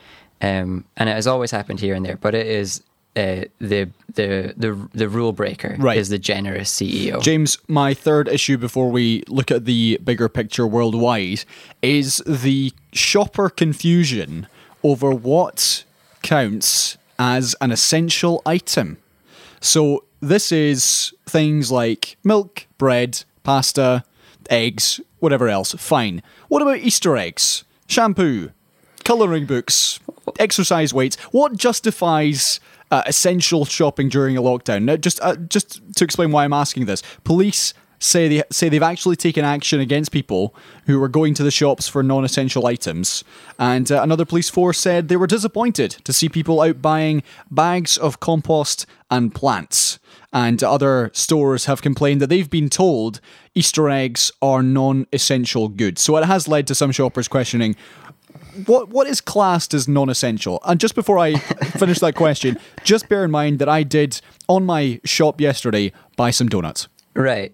[0.41, 2.17] um, and it has always happened here and there.
[2.17, 2.83] But it is
[3.17, 5.97] uh, the the the the rule breaker Right.
[5.97, 7.21] is the generous CEO.
[7.21, 11.43] James, my third issue before we look at the bigger picture worldwide
[11.81, 14.47] is the shopper confusion
[14.83, 15.83] over what
[16.21, 18.97] counts as an essential item.
[19.59, 24.03] So this is things like milk, bread, pasta,
[24.49, 25.73] eggs, whatever else.
[25.73, 26.21] Fine.
[26.47, 28.51] What about Easter eggs, shampoo,
[29.03, 29.99] colouring books,
[30.39, 31.15] exercise weights?
[31.31, 32.59] What justifies
[32.91, 34.83] uh, essential shopping during a lockdown?
[34.83, 38.83] Now, just uh, just to explain why I'm asking this, police say they say they've
[38.83, 40.53] actually taken action against people
[40.85, 43.23] who were going to the shops for non-essential items,
[43.57, 47.97] and uh, another police force said they were disappointed to see people out buying bags
[47.97, 49.99] of compost and plants.
[50.33, 53.21] And other stores have complained that they've been told
[53.55, 56.01] Easter eggs are non-essential goods.
[56.01, 57.75] So it has led to some shoppers questioning
[58.65, 60.59] what what is classed as non-essential?
[60.65, 64.65] And just before I finish that question, just bear in mind that I did on
[64.65, 67.53] my shop yesterday buy some donuts, Right.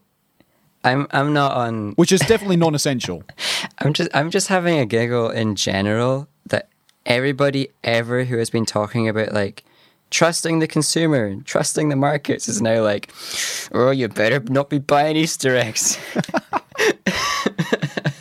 [0.85, 3.23] I'm I'm not on which is definitely non-essential.
[3.79, 6.67] I'm just I'm just having a giggle in general that
[7.05, 9.63] everybody ever who has been talking about like
[10.09, 13.11] trusting the consumer and trusting the markets is now like,
[13.71, 15.97] oh, you better not be buying Easter eggs.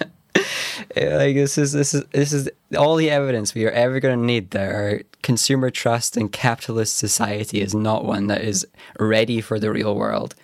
[1.11, 4.25] Like this is this is this is all the evidence we are ever going to
[4.25, 8.67] need that our consumer trust in capitalist society is not one that is
[8.99, 10.35] ready for the real world.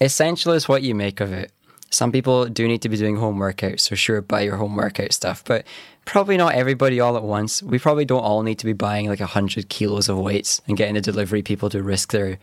[0.00, 1.52] Essential is what you make of it.
[1.90, 5.12] Some people do need to be doing home workouts, so sure, buy your home workout
[5.12, 5.66] stuff, but
[6.04, 7.62] probably not everybody all at once.
[7.62, 10.94] We probably don't all need to be buying like 100 kilos of weights and getting
[10.94, 12.38] the delivery people to risk their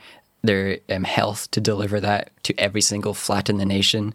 [0.45, 4.13] their um, health to deliver that to every single flat in the nation.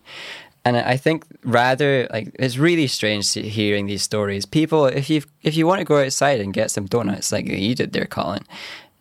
[0.64, 4.44] And I think rather like it's really strange hearing these stories.
[4.44, 7.74] People, if you if you want to go outside and get some donuts like you
[7.74, 8.44] did there, Colin,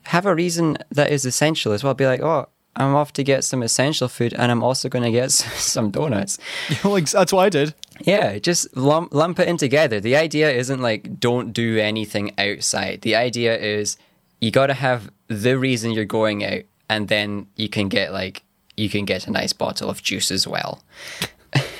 [0.04, 1.94] have a reason that is essential as well.
[1.94, 5.12] Be like, oh, I'm off to get some essential food, and I'm also going to
[5.12, 6.38] get some donuts.
[6.84, 7.74] like, that's what I did.
[8.02, 10.00] Yeah, just lump, lump it in together.
[10.00, 13.02] The idea isn't like don't do anything outside.
[13.02, 13.98] The idea is
[14.40, 18.44] you got to have the reason you're going out, and then you can get like
[18.78, 20.82] you can get a nice bottle of juice as well.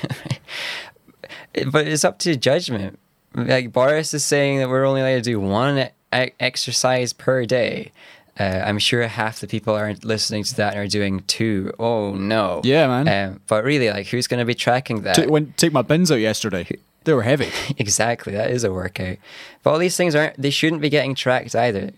[1.70, 2.98] but it's up to judgment.
[3.34, 7.92] Like Boris is saying that we're only allowed to do one exercise per day.
[8.38, 11.74] Uh, I'm sure half the people aren't listening to that and are doing two.
[11.78, 12.62] Oh no!
[12.64, 13.08] Yeah, man.
[13.08, 15.28] Um, but really, like, who's going to be tracking that?
[15.28, 16.66] When take my bins out yesterday,
[17.04, 17.50] they were heavy.
[17.78, 19.18] exactly, that is a workout.
[19.62, 20.40] But all these things aren't.
[20.40, 21.90] They shouldn't be getting tracked either.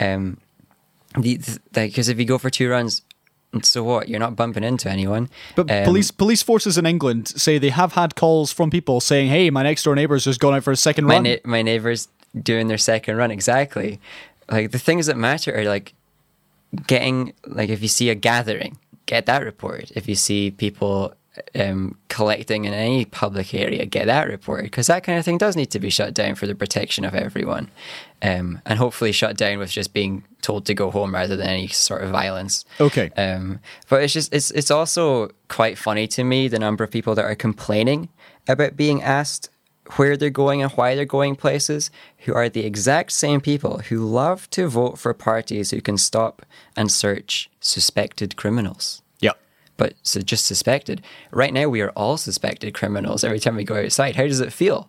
[0.00, 0.38] Um,
[1.16, 1.40] the
[1.72, 3.02] because if you go for two runs,
[3.62, 4.08] so what?
[4.08, 5.28] You're not bumping into anyone.
[5.54, 9.28] But Um, police police forces in England say they have had calls from people saying,
[9.28, 11.62] "Hey, my next door neighbour's just gone out for a second my run." na- my
[11.62, 12.08] neighbors
[12.42, 14.00] doing their second run exactly
[14.50, 15.94] like the things that matter are like
[16.86, 21.14] getting like if you see a gathering get that report if you see people
[21.54, 25.56] um, collecting in any public area get that reported because that kind of thing does
[25.56, 27.70] need to be shut down for the protection of everyone
[28.22, 31.68] um, and hopefully shut down with just being told to go home rather than any
[31.68, 33.10] sort of violence Okay.
[33.16, 37.14] um, but it's just it's it's also quite funny to me the number of people
[37.14, 38.08] that are complaining
[38.48, 39.50] about being asked
[39.96, 43.98] where they're going and why they're going places, who are the exact same people who
[43.98, 49.02] love to vote for parties who can stop and search suspected criminals.
[49.76, 51.02] But so just suspected.
[51.30, 54.16] Right now, we are all suspected criminals every time we go outside.
[54.16, 54.88] How does it feel?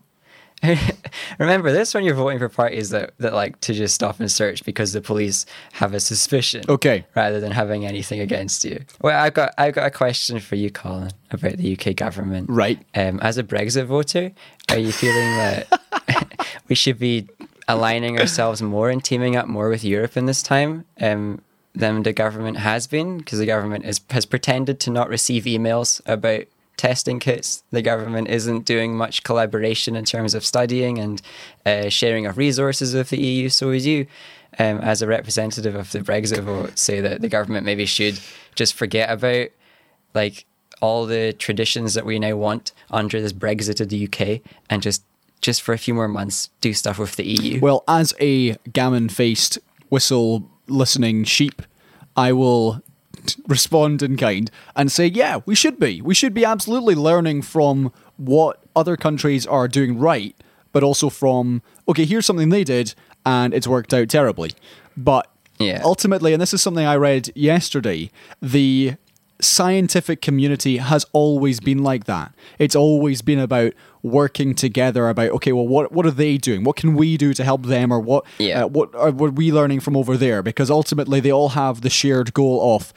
[1.39, 4.63] Remember this when you're voting for parties that, that like to just stop and search
[4.63, 6.63] because the police have a suspicion.
[6.67, 7.05] Okay.
[7.15, 8.83] Rather than having anything against you.
[9.01, 12.49] Well, I've got I've got a question for you, Colin, about the UK government.
[12.49, 12.79] Right.
[12.95, 14.31] Um, as a Brexit voter,
[14.69, 17.27] are you feeling that we should be
[17.67, 20.85] aligning ourselves more and teaming up more with Europe in this time?
[21.01, 21.41] Um,
[21.75, 26.01] than the government has been, because the government is, has pretended to not receive emails
[26.05, 26.45] about
[26.77, 27.63] testing kits.
[27.71, 31.21] The government isn't doing much collaboration in terms of studying and
[31.65, 33.49] uh, sharing of resources with the EU.
[33.49, 34.07] So, would you,
[34.59, 38.19] um, as a representative of the Brexit vote, say that the government maybe should
[38.55, 39.49] just forget about
[40.13, 40.45] like
[40.81, 45.03] all the traditions that we now want under this Brexit of the UK and just
[45.41, 47.59] just for a few more months do stuff with the EU?
[47.59, 49.59] Well, as a gammon faced,
[49.89, 51.61] whistle listening sheep,
[52.15, 52.81] I will
[53.47, 56.01] respond in kind and say, yeah, we should be.
[56.01, 60.35] We should be absolutely learning from what other countries are doing right,
[60.71, 62.93] but also from, okay, here's something they did
[63.25, 64.51] and it's worked out terribly.
[64.95, 65.27] But
[65.59, 65.81] Yeah.
[65.83, 68.95] ultimately, and this is something I read yesterday, the
[69.41, 72.33] scientific community has always been like that.
[72.59, 76.75] It's always been about working together about okay well what what are they doing what
[76.75, 78.65] can we do to help them or what Yeah.
[78.65, 81.81] uh, what are what are we learning from over there because ultimately they all have
[81.81, 82.93] the shared goal of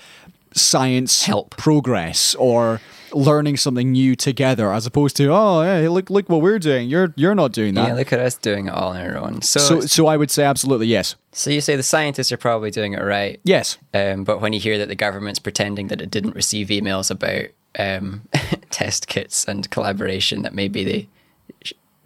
[0.52, 1.56] science Help.
[1.56, 6.58] progress or learning something new together as opposed to oh hey look look what we're
[6.58, 9.16] doing you're you're not doing that yeah, look at us doing it all on our
[9.16, 9.42] own.
[9.42, 12.70] So, so so, I would say absolutely yes so you say the scientists are probably
[12.70, 13.40] doing it right.
[13.44, 17.10] yes Um, but when you hear that the government's pretending that it didn't receive emails
[17.10, 17.46] about
[17.78, 18.22] um,
[18.70, 21.08] test kits and collaboration, that maybe they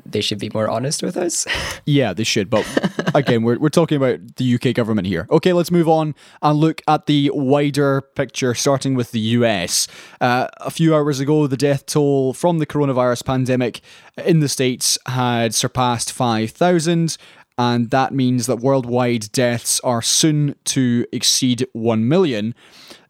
[0.05, 1.47] they should be more honest with us.
[1.85, 2.49] Yeah, they should.
[2.49, 2.65] But
[3.13, 5.27] again, we're, we're talking about the UK government here.
[5.31, 9.89] Okay, let's move on and look at the wider picture, starting with the US.
[10.21, 13.81] Uh, a few hours ago, the death toll from the coronavirus pandemic
[14.25, 17.17] in the States had surpassed 5,000.
[17.59, 22.55] And that means that worldwide deaths are soon to exceed 1 million.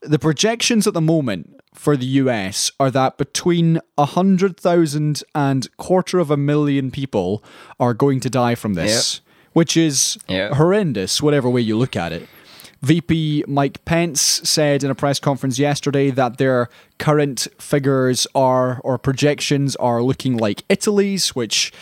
[0.01, 6.31] The projections at the moment for the US are that between 100,000 and quarter of
[6.31, 7.43] a million people
[7.81, 9.21] are going to die from this,
[9.53, 10.53] which is Yep.
[10.53, 12.29] horrendous, whatever way you look at it.
[12.83, 18.99] VP Mike Pence said in a press conference yesterday that their current figures are, or
[18.99, 21.73] projections are looking like Italy's, which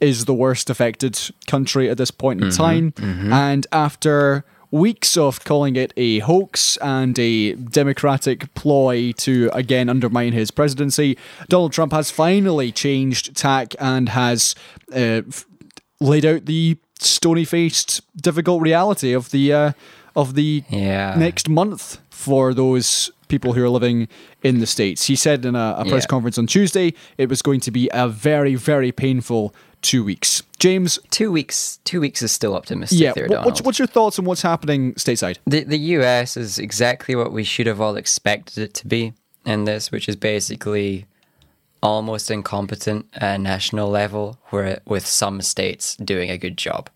[0.00, 2.62] is the worst affected country at this point in mm-hmm.
[2.62, 2.92] time.
[2.92, 3.32] Mm-hmm.
[3.32, 10.32] And after weeks of calling it a hoax and a democratic ploy to again undermine
[10.32, 11.16] his presidency,
[11.48, 14.54] Donald Trump has finally changed tack and has
[14.92, 15.46] uh, f-
[16.00, 19.72] laid out the stony faced, difficult reality of the uh,
[20.16, 21.14] of the Yeah.
[21.16, 24.08] next month for those people who are living
[24.42, 25.06] in the states.
[25.06, 26.08] He said in a, a press Yeah.
[26.08, 30.42] conference on Tuesday it was going to be a very very painful two weeks.
[30.58, 31.78] James, two weeks.
[31.84, 33.00] Two weeks is still optimistic.
[33.00, 35.38] yeah, there, what's what's your thoughts on what's happening stateside?
[35.46, 39.12] The the US is exactly what we should have all expected it to be
[39.44, 41.06] in this, which is basically
[41.82, 46.90] almost incompetent at a national level, where with some states doing a good job.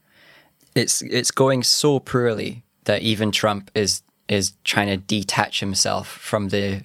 [0.75, 6.49] It's it's going so poorly that even Trump is is trying to detach himself from
[6.49, 6.83] the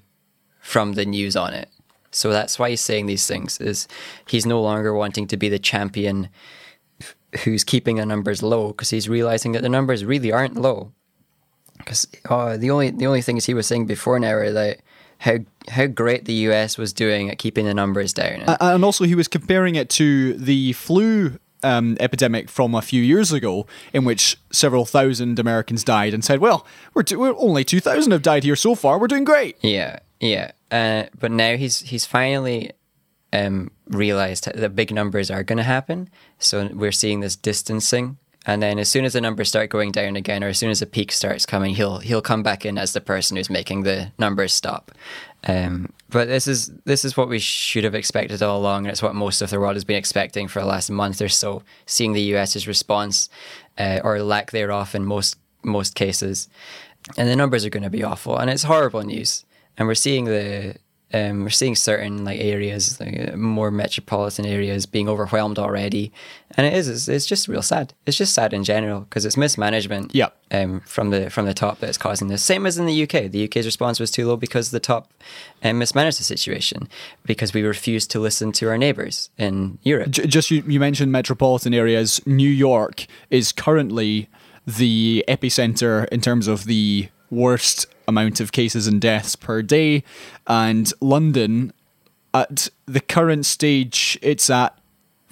[0.60, 1.69] from the news on it.
[2.17, 3.60] So that's why he's saying these things.
[3.60, 3.88] Is
[4.27, 6.30] he's no longer wanting to be the champion
[7.43, 10.91] who's keeping the numbers low because he's realizing that the numbers really aren't low
[11.77, 14.80] because uh, the only the only things he was saying before now are that
[15.19, 18.41] how how great the US was doing at keeping the numbers down.
[18.47, 23.01] A- And also, he was comparing it to the flu um, epidemic from a few
[23.01, 27.80] years ago, in which several thousand Americans died, and said, "Well, we're, we're only two
[27.80, 28.97] thousand have died here so far.
[28.99, 30.51] We're doing great." yeah, yeah.
[30.71, 32.71] Uh, but now he's he's finally
[33.34, 36.10] um, realized that big numbers are going to happen.
[36.39, 38.17] So we're seeing this distancing.
[38.45, 40.80] And then, as soon as the numbers start going down again, or as soon as
[40.80, 44.13] the peak starts coming, he'll he'll come back in as the person who's making the
[44.18, 44.91] numbers stop.
[45.45, 49.03] Um, but this is this is what we should have expected all along, and it's
[49.03, 51.61] what most of the world has been expecting for the last month or so.
[51.86, 53.28] Seeing the US's response
[53.78, 56.47] uh, or lack thereof in most most cases,
[57.18, 59.43] and the numbers are going to be awful, and it's horrible news.
[59.78, 60.75] And we're seeing the
[61.13, 66.11] Um, we're seeing certain like areas, like, more metropolitan areas, being overwhelmed already,
[66.57, 66.89] and it is.
[66.89, 67.93] It's, it's just real sad.
[68.05, 70.13] It's just sad in general because it's mismanagement.
[70.13, 70.32] Yeah.
[70.51, 72.43] Um, from the from the top that's causing this.
[72.43, 73.32] Same as in the UK.
[73.32, 75.13] The UK's response was too low because the top
[75.63, 76.89] um, mismanaged the situation
[77.25, 80.09] because we refused to listen to our neighbours in Europe.
[80.11, 82.21] J- just you, you mentioned metropolitan areas.
[82.25, 84.28] New York is currently
[84.65, 90.03] the epicenter in terms of the worst amount of cases and deaths per day,
[90.45, 91.74] and London,
[92.34, 94.78] at the current stage it's at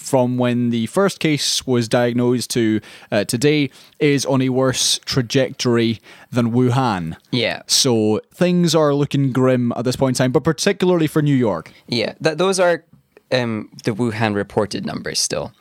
[0.06, 2.80] from when the first case was diagnosed to
[3.12, 6.00] uh, today, is on a worse trajectory
[6.32, 7.18] than Wuhan.
[7.32, 7.64] Yeah.
[7.66, 11.72] So things are looking grim at this point in time, but particularly for New York.
[11.88, 12.86] Yeah, that those are
[13.32, 15.20] um, the Wuhan reported numbers.
[15.20, 15.54] Still,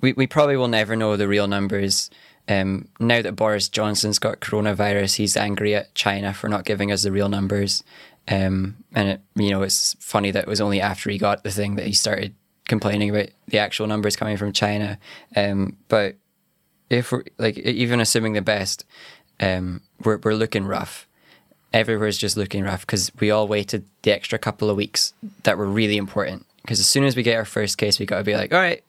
[0.00, 2.10] we we probably will never know the real numbers.
[2.48, 7.02] Um, now that Boris Johnson's got coronavirus, he's angry at China for not giving us
[7.02, 7.84] the real numbers.
[8.26, 11.50] Um, and it, you know, it's funny that it was only after he got the
[11.50, 12.34] thing that he started
[12.66, 14.98] complaining about the actual numbers coming from China.
[15.36, 16.16] Um, but
[16.90, 18.84] if we're like even assuming the best,
[19.40, 21.06] um, we're we're looking rough.
[21.72, 25.66] Everywhere's just looking rough because we all waited the extra couple of weeks that were
[25.66, 26.46] really important.
[26.62, 28.58] Because as soon as we get our first case, we got to be like, all
[28.58, 28.82] right,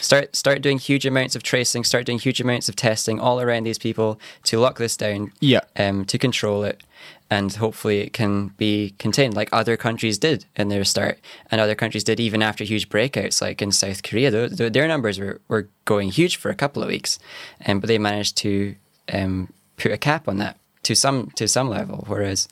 [0.00, 3.64] start start doing huge amounts of tracing, start doing huge amounts of testing all around
[3.64, 5.60] these people to lock this down, Yeah.
[5.76, 6.82] um, to control it,
[7.30, 11.18] and hopefully it can be contained, like other countries did in their start,
[11.50, 14.30] and other countries did even after huge breakouts, like in South Korea.
[14.30, 17.18] Their, their numbers were, were going huge for a couple of weeks,
[17.66, 18.76] um, but they managed to
[19.12, 22.46] um, put a cap on that to some to some level, whereas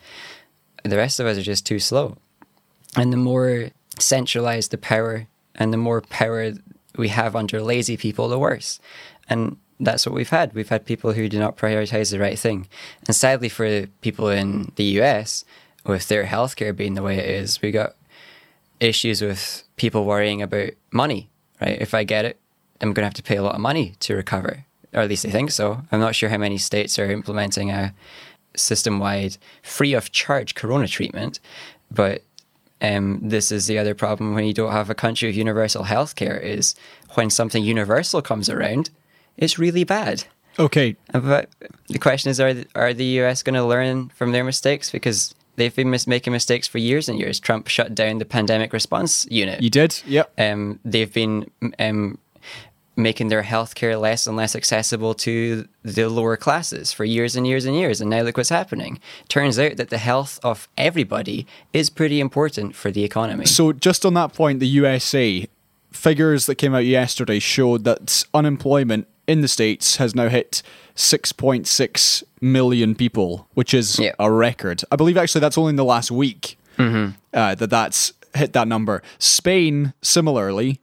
[0.84, 2.16] the rest of us are just too slow.
[2.96, 6.52] And the more centralized the power and the more power
[6.96, 8.80] we have under lazy people, the worse.
[9.28, 10.54] And that's what we've had.
[10.54, 12.68] We've had people who do not prioritize the right thing.
[13.06, 15.44] And sadly, for people in the US,
[15.84, 17.96] with their healthcare being the way it is, we got
[18.80, 21.30] issues with people worrying about money,
[21.60, 21.80] right?
[21.80, 22.38] If I get it,
[22.80, 25.22] I'm going to have to pay a lot of money to recover, or at least
[25.22, 25.82] they think so.
[25.90, 27.94] I'm not sure how many states are implementing a
[28.56, 31.40] system wide free of charge corona treatment,
[31.90, 32.22] but
[32.82, 36.42] um, this is the other problem when you don't have a country of universal healthcare
[36.42, 36.74] is
[37.14, 38.90] when something universal comes around,
[39.36, 40.24] it's really bad.
[40.58, 40.96] Okay.
[41.12, 41.48] But
[41.88, 44.90] the question is, are the, are the US going to learn from their mistakes?
[44.90, 47.38] Because they've been mis- making mistakes for years and years.
[47.38, 49.62] Trump shut down the pandemic response unit.
[49.62, 50.02] You did?
[50.06, 50.32] Yep.
[50.38, 52.18] Um, they've been um,
[52.96, 57.64] making their healthcare less and less accessible to the lower classes for years and years
[57.64, 58.00] and years.
[58.00, 59.00] And now look what's happening.
[59.28, 63.46] Turns out that the health of everybody is pretty important for the economy.
[63.46, 65.46] So, just on that point, the USA
[65.90, 70.62] figures that came out yesterday showed that unemployment in the States has now hit
[70.96, 74.12] 6.6 million people, which is Yeah.
[74.18, 74.82] a record.
[74.90, 79.02] I believe actually that's only in the last week uh, that that's hit that number.
[79.18, 80.80] Spain, similarly,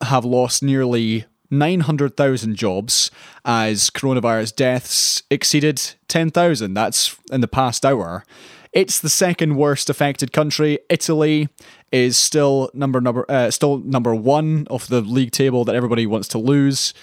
[0.00, 3.10] have lost nearly 900,000 jobs
[3.44, 6.74] as coronavirus deaths exceeded 10,000.
[6.74, 8.24] That's in the past hour.
[8.72, 10.78] It's the second worst affected country.
[10.88, 11.48] Italy
[11.92, 16.26] is still number number uh, still number one of the league table that everybody wants
[16.28, 16.94] to lose.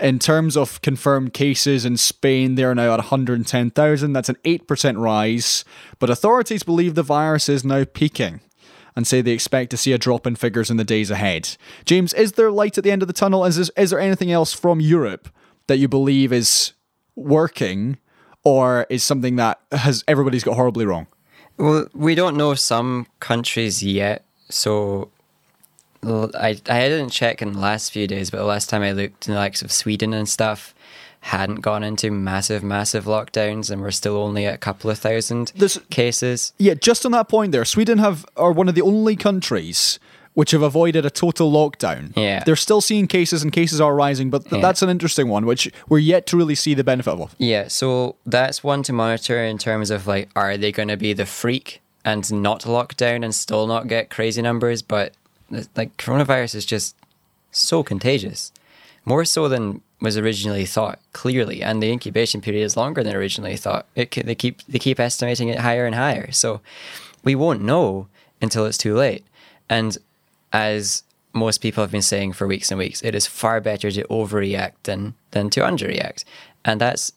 [0.00, 4.12] In terms of confirmed cases in Spain, they are now at 110,000.
[4.12, 5.64] That's an 8% rise.
[6.00, 8.40] But authorities believe the virus is now peaking
[8.94, 11.56] and say they expect to see a drop in figures in the days ahead.
[11.84, 13.44] James, is there light at the end of the tunnel?
[13.44, 15.28] Is, is there anything else from Europe
[15.66, 16.72] that you believe is
[17.16, 17.98] working
[18.44, 21.06] or is something that has everybody's got horribly wrong?
[21.58, 25.10] Well, we don't know some countries yet, so
[26.02, 29.28] I I didn't check in the last few days, but the last time I looked,
[29.28, 30.74] in the likes of Sweden and stuff
[31.26, 35.52] hadn't gone into massive, massive lockdowns, and we're still only at a couple of thousand
[35.54, 36.52] There's- cases.
[36.58, 39.98] Yeah, just on that point there, Sweden have are one of the only countries
[40.34, 42.10] which have avoided a total lockdown.
[42.16, 42.42] Yeah.
[42.44, 44.60] They're still seeing cases and cases are rising, but th- Yeah.
[44.62, 47.34] that's an interesting one which we're yet to really see the benefit of.
[47.38, 51.12] Yeah, so that's one to monitor in terms of like, are they going to be
[51.12, 54.80] the freak and not lock down and still not get crazy numbers?
[54.80, 55.12] But
[55.76, 56.96] like, coronavirus is just
[57.50, 58.52] so contagious,
[59.04, 60.98] more so than was originally thought.
[61.12, 63.86] Clearly, and the incubation period is longer than originally thought.
[63.94, 66.30] It they keep they keep estimating it higher and higher.
[66.32, 66.60] So
[67.24, 68.08] we won't know
[68.40, 69.24] until it's too late.
[69.70, 69.96] And
[70.52, 74.02] as most people have been saying for weeks and weeks, it is far better to
[74.04, 76.24] overreact than than to underreact,
[76.64, 77.12] and that's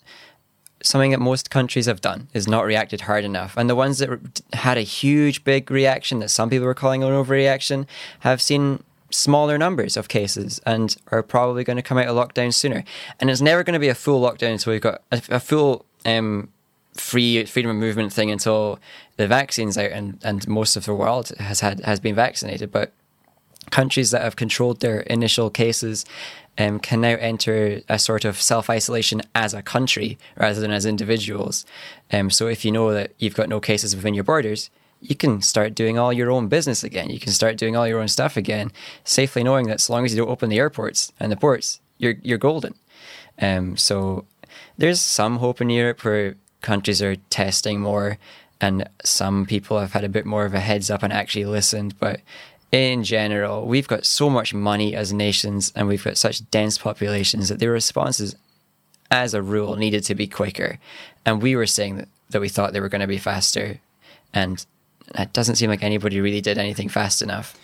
[0.84, 3.56] something that most countries have done is not reacted hard enough.
[3.58, 7.10] And the ones that had a huge, big reaction that some people were calling an
[7.10, 7.88] overreaction
[8.20, 12.54] have seen smaller numbers of cases and are probably going to come out of lockdown
[12.54, 12.84] sooner.
[13.20, 15.86] And it's never going to be a full lockdown until we've got a, a full
[16.06, 16.50] um,
[16.94, 18.80] free freedom of movement thing until
[19.18, 22.72] the vaccine's out and, and most of the world has had has been vaccinated.
[22.72, 22.94] But
[23.72, 26.06] countries that have controlled their initial cases
[26.58, 30.86] um, can now enter a sort of self isolation as a country rather than as
[30.86, 31.66] individuals.
[32.12, 34.70] Um, so if you know that you've got no cases within your borders,
[35.10, 37.10] you can start doing all your own business again.
[37.10, 38.72] You can start doing all your own stuff again,
[39.04, 42.16] safely knowing that as long as you don't open the airports and the ports, you're
[42.24, 42.76] you're golden.
[43.42, 44.26] Um, so
[44.78, 48.18] there's some hope in Europe where countries are testing more,
[48.60, 51.98] and some people have had a bit more of a heads up and actually listened.
[52.00, 52.22] But
[52.72, 57.50] in general, we've got so much money as nations, and we've got such dense populations
[57.50, 58.36] that the responses,
[59.12, 60.80] as a rule, needed to be quicker.
[61.26, 63.80] And we were saying that, that we thought they were going to be faster,
[64.34, 64.66] and
[65.14, 67.58] it doesn't seem like anybody really did anything fast enough.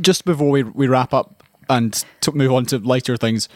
[0.00, 3.48] Just before we, we wrap up and to move on to lighter things,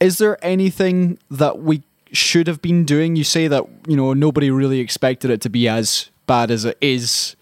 [0.00, 1.82] is there anything that we
[2.12, 3.16] should have been doing?
[3.16, 6.76] You say that, you know, nobody really expected it to be as bad as it
[6.80, 7.36] is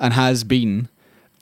[0.00, 0.88] and has been.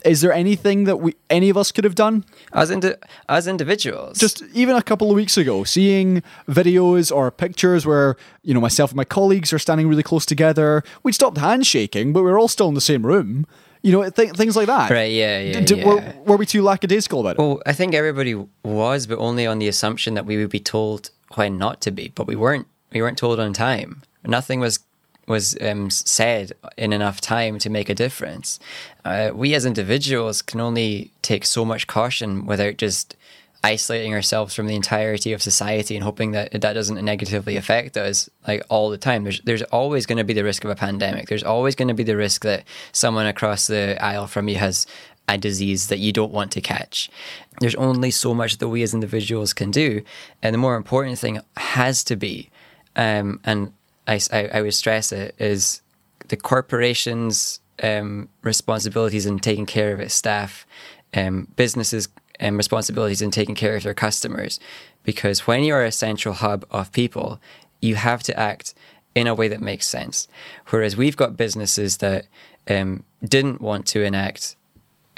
[0.05, 2.95] Is there anything that we any of us could have done as indi-
[3.29, 4.19] as individuals?
[4.19, 8.91] Just even a couple of weeks ago, seeing videos or pictures where you know myself
[8.91, 10.83] and my colleagues are standing really close together.
[11.03, 13.47] We'd stopped handshaking, but we are all still in the same room.
[13.83, 14.91] You know, th- things like that.
[14.91, 15.13] Right?
[15.13, 15.39] Yeah.
[15.41, 15.61] Yeah.
[15.61, 15.87] Did, yeah.
[15.87, 17.39] Were, were we too lackadaisical about it?
[17.39, 18.35] Well, I think everybody
[18.65, 22.09] was, but only on the assumption that we would be told when not to be.
[22.15, 22.67] But we weren't.
[22.93, 24.03] We weren't told on time.
[24.25, 24.81] Nothing was
[25.27, 28.59] was um, said in enough time to make a difference.
[29.05, 33.16] Uh, we as individuals can only take so much caution without just
[33.64, 38.31] isolating ourselves from the entirety of society and hoping that that doesn't negatively affect us
[38.47, 39.24] like all the time.
[39.24, 41.29] There's there's always going to be the risk of a pandemic.
[41.29, 44.87] There's always going to be the risk that someone across the aisle from you has
[45.29, 47.11] a disease that you don't want to catch.
[47.59, 50.03] There's only so much that we as individuals can do,
[50.43, 52.51] and the more important thing has to be,
[52.95, 53.72] um, and
[54.07, 55.83] I, I, I would stress it is
[56.29, 60.67] the corporation's um, responsibilities in taking care of its staff,
[61.15, 62.09] um, businesses'
[62.41, 64.59] um, responsibilities in taking care of their customers.
[65.03, 67.41] Because when you're a central hub of people,
[67.81, 68.75] you have to act
[69.15, 70.29] in a way that makes sense.
[70.69, 72.27] Whereas we've got businesses that
[72.69, 74.57] um, didn't want to enact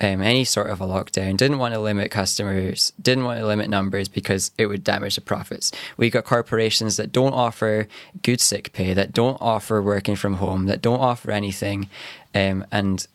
[0.00, 3.68] um, any sort of a lockdown, didn't want to limit customers, didn't want to limit
[3.68, 5.72] numbers because it would damage the profits.
[5.96, 7.88] We got corporations that don't offer
[8.22, 11.88] good sick pay, that don't offer working from home, that don't offer anything,
[12.34, 13.06] um, and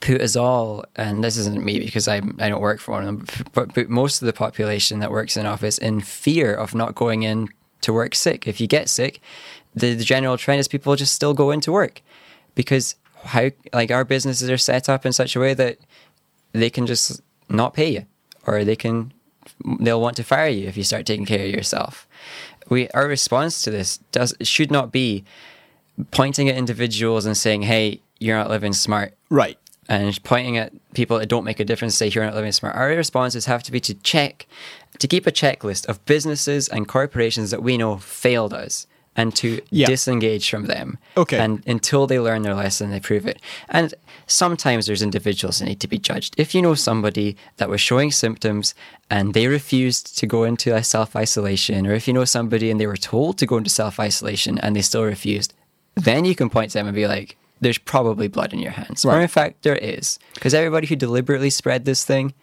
[0.00, 0.84] put us all.
[0.96, 3.88] And this isn't me because I I don't work for one of them, but put
[3.88, 7.48] most of the population that works in office in fear of not going in
[7.80, 8.46] to work sick.
[8.46, 9.20] If you get sick,
[9.74, 12.02] the, the general trend is people just still go into work
[12.54, 15.78] because how like our businesses are set up in such a way that
[16.52, 18.06] they can just not pay you
[18.46, 19.12] or they can
[19.80, 22.06] they'll want to fire you if you start taking care of yourself.
[22.68, 25.24] We our response to this does should not be
[26.10, 29.14] pointing at individuals and saying hey you're not living smart.
[29.30, 29.58] Right.
[29.90, 32.76] And pointing at people that don't make a difference say you're not living smart.
[32.76, 34.46] Our responses have to be to check
[34.98, 38.86] to keep a checklist of businesses and corporations that we know failed us
[39.18, 39.88] and to yeah.
[39.88, 40.96] disengage from them.
[41.16, 41.38] Okay.
[41.38, 43.42] And until they learn their lesson, they prove it.
[43.68, 43.92] And
[44.28, 46.36] sometimes there's individuals that need to be judged.
[46.38, 48.76] If you know somebody that was showing symptoms
[49.10, 52.80] and they refused to go into a self isolation, or if you know somebody and
[52.80, 55.52] they were told to go into self isolation and they still refused,
[55.96, 59.04] then you can point to them and be like, there's probably blood in your hands.
[59.04, 59.16] Right.
[59.16, 60.20] Or in fact, there is.
[60.34, 62.34] Because everybody who deliberately spread this thing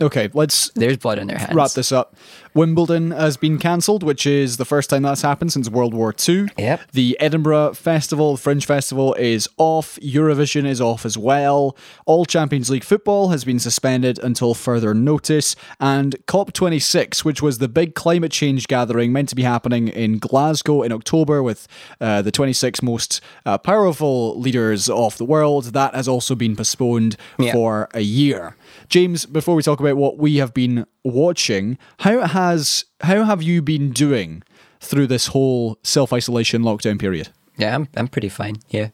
[0.00, 0.70] Okay, let's.
[0.70, 1.54] There's blood in their hands.
[1.54, 2.16] Wrap this up.
[2.52, 6.46] Wimbledon has been cancelled, which is the first time that's happened since World War II.
[6.56, 6.92] Yep.
[6.92, 9.98] The Edinburgh Festival, the Fringe Festival, is off.
[10.00, 11.76] Eurovision is off as well.
[12.06, 15.56] All Champions League football has been suspended until further notice.
[15.80, 20.82] And COP26, which was the big climate change gathering meant to be happening in Glasgow
[20.82, 21.66] in October with
[22.00, 27.16] uh, the 26 most uh, powerful leaders of the world, that has also been postponed
[27.38, 27.52] yep.
[27.52, 28.56] for a year.
[28.88, 33.62] James, before we talk about what we have been watching, how has how have you
[33.62, 34.42] been doing
[34.80, 37.28] through this whole self isolation lockdown period?
[37.56, 38.56] Yeah, I'm I'm pretty fine.
[38.68, 38.90] Yeah.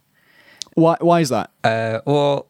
[0.75, 1.51] Why why is that?
[1.65, 2.47] Uh, well,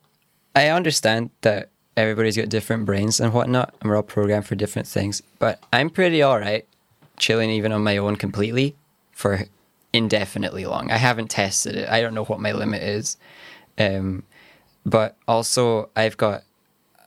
[0.55, 4.87] I understand that everybody's got different brains and whatnot, and we're all programmed for different
[4.87, 5.21] things.
[5.39, 6.65] But I'm pretty all right,
[7.17, 8.75] chilling even on my own completely
[9.11, 9.45] for
[9.93, 10.91] indefinitely long.
[10.91, 11.89] I haven't tested it.
[11.89, 13.17] I don't know what my limit is.
[13.77, 14.23] Um,
[14.85, 16.43] but also, I've got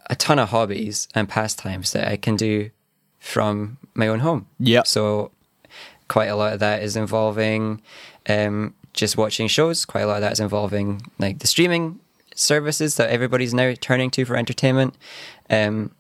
[0.06, 2.70] a ton of hobbies and pastimes that I can do
[3.18, 4.46] from my own home.
[4.58, 4.82] Yeah.
[4.84, 5.30] So
[6.08, 7.80] quite a lot of that is involving
[8.28, 9.84] um, just watching shows.
[9.84, 12.00] Quite a lot of that is involving like the streaming
[12.34, 14.96] services that everybody's now turning to for entertainment.
[15.48, 15.92] Um,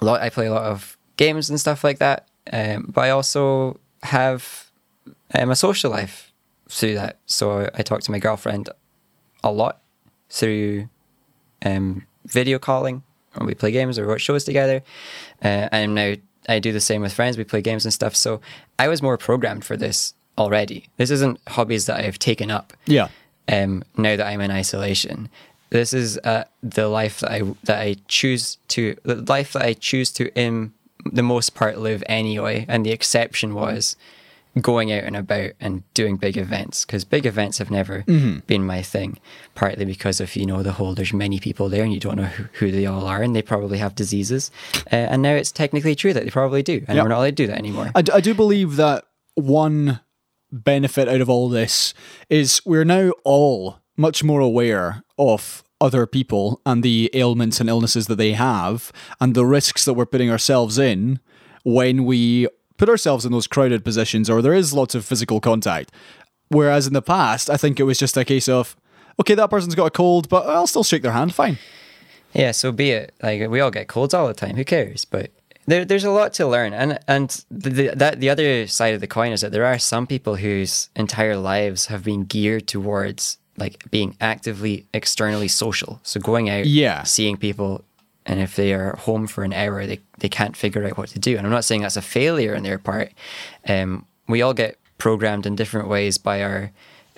[0.00, 0.20] a lot.
[0.20, 2.28] I play a lot of games and stuff like that.
[2.52, 4.70] Um, but I also have
[5.34, 6.32] um, a social life
[6.68, 7.18] through that.
[7.26, 8.68] So I talk to my girlfriend
[9.44, 9.80] a lot
[10.28, 10.88] through
[11.64, 13.02] um, video calling,
[13.36, 14.82] or we play games or watch shows together.
[15.42, 16.14] Uh, and now
[16.48, 17.38] I do the same with friends.
[17.38, 18.14] We play games and stuff.
[18.16, 18.40] So
[18.78, 20.88] I was more programmed for this already.
[20.96, 22.72] This isn't hobbies that I've taken up.
[22.86, 23.08] Yeah.
[23.48, 25.28] Um, now that I'm in isolation,
[25.70, 29.72] this is uh, the life that I that I choose to the life that I
[29.72, 30.72] choose to in
[31.04, 32.66] the most part live anyway.
[32.68, 33.96] And the exception was
[34.60, 38.02] going out and about and doing big events because big events have never
[38.46, 39.18] been my thing.
[39.54, 42.24] Partly because of you know the whole there's many people there and you don't know
[42.24, 44.50] who, who they all are and they probably have diseases.
[44.92, 47.04] Uh, and now it's technically true that they probably do, and Yep.
[47.04, 47.90] we're not allowed to do that anymore.
[47.94, 50.00] I, d- I do believe that one
[50.50, 51.94] benefit out of all this
[52.28, 58.06] is we're now all much more aware of other people and the ailments and illnesses
[58.06, 61.18] that they have and the risks that we're putting ourselves in
[61.64, 62.46] when we
[62.82, 65.92] put ourselves in those crowded positions or there is lots of physical contact.
[66.48, 68.74] Whereas in the past, I think it was just a case of,
[69.20, 71.32] okay, that person's got a cold, but I'll still shake their hand.
[71.32, 71.58] Fine.
[72.32, 73.14] Yeah, so be it.
[73.22, 74.56] Like we all get colds all the time.
[74.56, 75.04] Who cares?
[75.04, 75.30] But
[75.66, 79.00] there, there's a lot to learn, and and the, the that the other side of
[79.00, 83.38] the coin is that there are some people whose entire lives have been geared towards
[83.58, 86.00] like being actively externally social.
[86.02, 87.04] So going out, Yeah.
[87.04, 87.84] seeing people,
[88.26, 91.18] and if they are home for an hour, they they can't figure out what to
[91.18, 91.36] do.
[91.36, 93.12] And I'm not saying that's a failure on their part.
[93.68, 96.70] Um, we all get programmed in different ways by our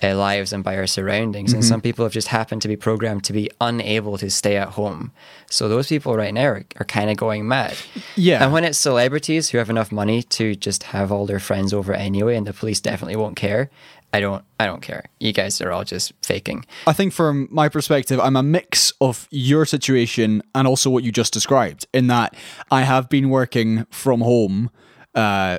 [0.03, 1.53] uh, lives and by our surroundings.
[1.53, 4.69] And some people have just happened to be programmed to be unable to stay at
[4.69, 5.11] home.
[5.49, 7.75] So those people right now are, are kind of going mad.
[8.15, 8.43] Yeah.
[8.43, 11.93] And when it's celebrities who have enough money to just have all their friends over
[11.93, 13.69] anyway, and the police definitely won't care.
[14.15, 14.45] I don't.
[14.61, 15.03] I don't care.
[15.19, 16.65] You guys are all just faking.
[16.87, 21.11] I think from my perspective, I'm a mix of your situation and also what you
[21.11, 22.33] just described, in that
[22.71, 24.69] I have been working from home
[25.15, 25.57] uh,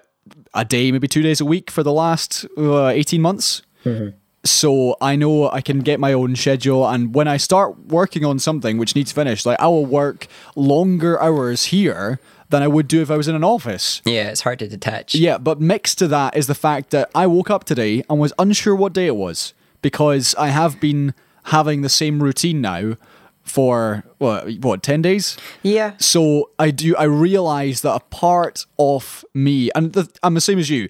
[0.55, 3.61] a day, maybe two days a week for the last uh, 18 months.
[4.45, 8.39] So I know I can get my own schedule, and when I start working on
[8.39, 13.03] something which needs finished, like I will work longer hours here than I would do
[13.03, 14.03] if I was in an office.
[14.05, 15.15] Yeah, it's hard to detach.
[15.15, 18.33] Yeah, but mixed to that is the fact that I woke up today and was
[18.39, 22.97] unsure what day it was because I have been having the same routine now
[23.43, 25.37] for what what 10 days.
[25.63, 25.95] Yeah.
[25.99, 30.59] So I do I realize that a part of me and the, I'm the same
[30.59, 30.89] as you.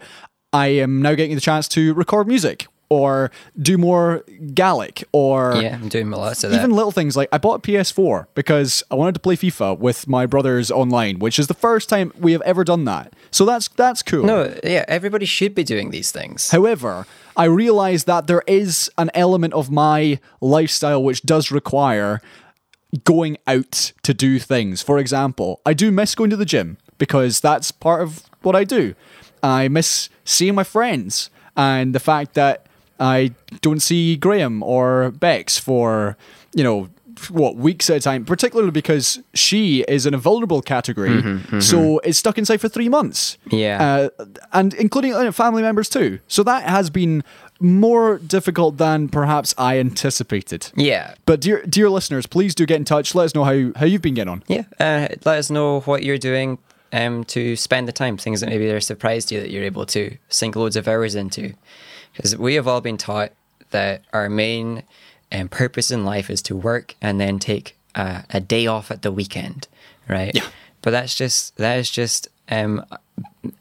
[0.52, 3.30] I am now getting the chance to record music or
[3.60, 4.24] do more
[4.54, 6.56] Gaelic or Yeah, I'm doing lots of that.
[6.56, 10.06] even little things like I bought a PS4 because I wanted to play FIFA with
[10.08, 13.12] my brothers online, which is the first time we have ever done that.
[13.30, 14.24] So that's that's cool.
[14.24, 16.50] no, yeah, everybody should be doing these things.
[16.50, 17.06] However,
[17.36, 22.20] I realize that there is an element of my lifestyle which does require
[23.04, 24.80] going out to do things.
[24.82, 28.64] For example, I do miss going to the gym because that's part of what I
[28.64, 28.94] do.
[29.42, 32.65] I miss seeing my friends and the fact that
[32.98, 36.16] I don't see Graham or Bex for,
[36.54, 36.88] you know,
[37.30, 42.18] what weeks at a time, particularly because she is in a vulnerable category, so it's
[42.18, 43.38] stuck inside for three months.
[43.50, 44.10] Yeah.
[44.18, 46.18] uh, and including uh, family members too.
[46.28, 47.24] So that has been
[47.58, 50.70] more difficult than perhaps I anticipated.
[50.76, 51.14] Yeah.
[51.24, 53.14] But dear dear listeners, please do get in touch.
[53.14, 54.42] Let us know how, how you've been getting on.
[54.46, 54.64] Yeah.
[54.78, 56.58] Uh, let us know what you're doing
[56.92, 60.16] um, to spend the time, things that maybe they're surprised you that you're able to
[60.28, 61.54] sink loads of hours into.
[62.16, 63.32] Because we have all been taught
[63.70, 64.82] that our main
[65.32, 69.02] um, purpose in life is to work and then take a, a day off at
[69.02, 69.68] the weekend,
[70.08, 70.32] right?
[70.34, 70.46] Yeah.
[70.82, 72.84] But that's just that is just um,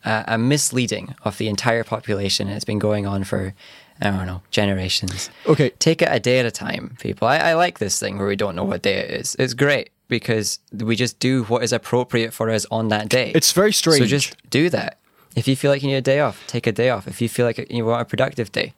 [0.03, 2.47] a, a misleading of the entire population.
[2.47, 3.53] It's been going on for
[4.01, 5.29] I don't know generations.
[5.47, 5.71] Okay.
[5.79, 7.27] Take it a day at a time, people.
[7.27, 9.35] I, I like this thing where we don't know what day it is.
[9.39, 13.31] It's great because we just do what is appropriate for us on that day.
[13.33, 13.99] It's very strange.
[13.99, 14.99] So just do that.
[15.35, 17.07] If you feel like you need a day off, take a day off.
[17.07, 18.73] If you feel like you want a productive day,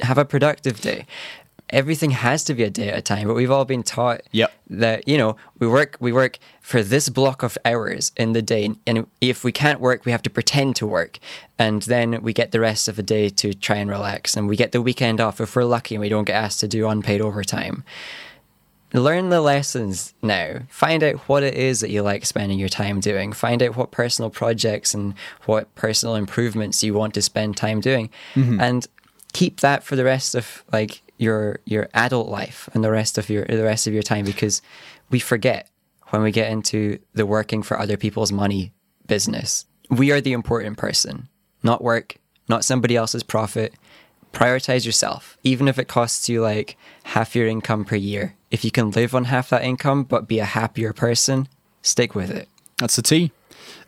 [0.00, 1.06] have a productive day.
[1.70, 4.50] Everything has to be a day at a time, but we've all been taught Yep.
[4.70, 8.70] that you know we work we work for this block of hours in the day,
[8.86, 11.18] and if we can't work, we have to pretend to work,
[11.58, 14.56] and then we get the rest of the day to try and relax, and we
[14.56, 17.20] get the weekend off if we're lucky and we don't get asked to do unpaid
[17.20, 17.84] overtime
[18.92, 20.60] learn the lessons now.
[20.68, 23.32] Find out what it is that you like spending your time doing.
[23.32, 25.14] Find out what personal projects and
[25.46, 28.60] what personal improvements you want to spend time doing, mm-hmm.
[28.60, 28.86] and
[29.32, 33.28] keep that for the rest of like your your adult life and the rest of
[33.28, 34.62] your the rest of your time because
[35.10, 35.68] we forget
[36.08, 38.72] when we get into the working for other people's money
[39.06, 39.66] business.
[39.90, 41.28] We are the important person,
[41.62, 42.16] not work,
[42.48, 43.74] not somebody else's profit
[44.38, 48.70] prioritize yourself even if it costs you like half your income per year if you
[48.70, 51.48] can live on half that income but be a happier person
[51.82, 53.32] stick with it That's the T.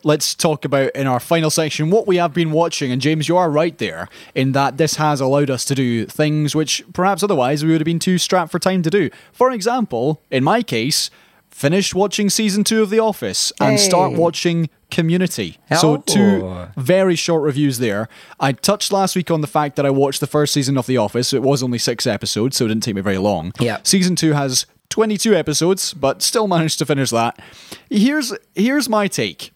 [0.02, 2.90] Let's talk about in our final section what we have been watching.
[2.90, 6.54] And James, you are right there in that this has allowed us to do things
[6.54, 9.10] which perhaps otherwise we would have been too strapped for time to do.
[9.32, 11.10] For example, in my case,
[11.50, 15.58] finish watching season two of The Office and start watching Community.
[15.78, 16.68] So, two oh.
[16.76, 18.08] very short reviews there.
[18.38, 20.96] I touched last week on the fact that I watched the first season of The
[20.96, 21.32] Office.
[21.32, 23.52] It was only six episodes, so it didn't take me very long.
[23.60, 23.78] Yeah.
[23.82, 27.40] Season two has 22 episodes, but still managed to finish that.
[27.88, 29.52] Here's here's my take.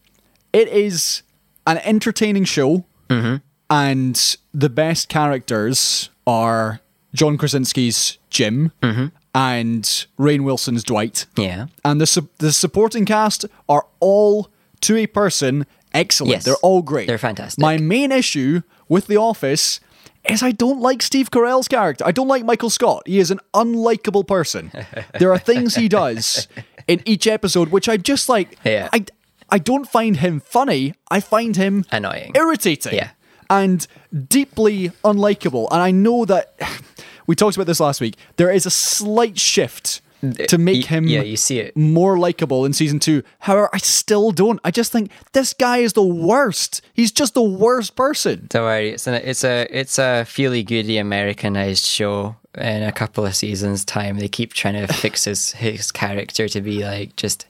[0.53, 1.22] It is
[1.66, 3.37] an entertaining show, mm-hmm.
[3.68, 6.80] and the best characters are
[7.12, 9.07] John Krasinski's Jim mm-hmm.
[9.35, 9.85] and
[10.18, 11.66] Rainn Wilson's Dwight Yeah.
[11.85, 14.49] and the su- the supporting cast are all
[14.85, 16.30] to a person excellent.
[16.32, 16.45] Yes.
[16.45, 17.07] They're all great.
[17.07, 17.61] They're fantastic.
[17.61, 19.80] My main issue with The Office
[20.28, 22.05] is I don't like Steve Carell's character.
[22.07, 23.03] I don't like Michael Scott.
[23.07, 24.72] He is an unlikable person.
[25.18, 26.49] there are things he does
[26.89, 28.59] in each episode which I just like.
[28.64, 28.89] Yeah.
[28.93, 29.05] I
[29.51, 30.95] I don't find him funny.
[31.11, 32.32] I find him Annoying.
[32.35, 33.11] irritating, Yeah.
[33.51, 33.87] and
[34.28, 35.68] deeply unlikable.
[35.70, 36.55] And I know that
[37.26, 38.16] we talked about this last week.
[38.37, 40.01] There is a slight shift
[40.33, 41.77] to make him yeah, you see it.
[41.77, 43.22] more likable in season two.
[43.41, 44.61] However, I still don't.
[44.64, 46.83] I just think this guy is the worst.
[46.93, 48.47] He's just the worst person.
[48.49, 52.37] Don't worry, it's a it's a it's a feely goody Americanized show.
[52.57, 56.61] In a couple of seasons' time, they keep trying to fix his his character to
[56.61, 57.47] be like just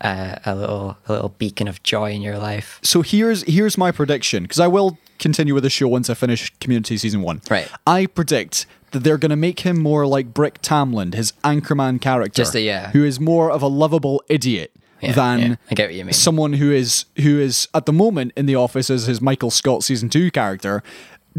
[0.00, 2.78] uh, a little a little beacon of joy in your life.
[2.82, 6.52] So here's here's my prediction because I will continue with the show once I finish
[6.60, 7.40] Community season one.
[7.50, 7.68] Right.
[7.86, 8.66] I predict
[8.98, 12.90] they're going to make him more like Brick Tamland, his Anchorman character, Just a- yeah.
[12.90, 16.12] who is more of a lovable idiot Yeah, than yeah, I get what you mean.
[16.12, 19.84] someone who is who is at the moment in the office as his Michael Scott
[19.84, 20.82] season two character,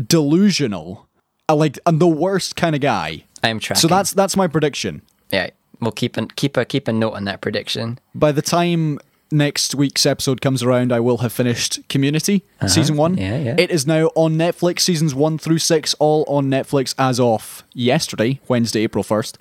[0.07, 1.07] delusional,
[1.49, 3.23] uh, like and the worst kind of guy.
[3.43, 3.81] I'm tracking.
[3.81, 5.01] So that's that's my prediction.
[5.31, 5.49] yeah.
[5.79, 7.99] We'll keep an, keep a keep a note on that prediction.
[8.15, 8.97] By the time
[9.31, 13.13] next week's episode comes around, I will have finished Community season one.
[13.13, 13.21] Uh-huh.
[13.21, 13.55] Yeah, yeah.
[13.57, 18.39] It is now on Netflix, seasons one through six, all on Netflix as of yesterday,
[18.47, 19.35] Wednesday, April 1st.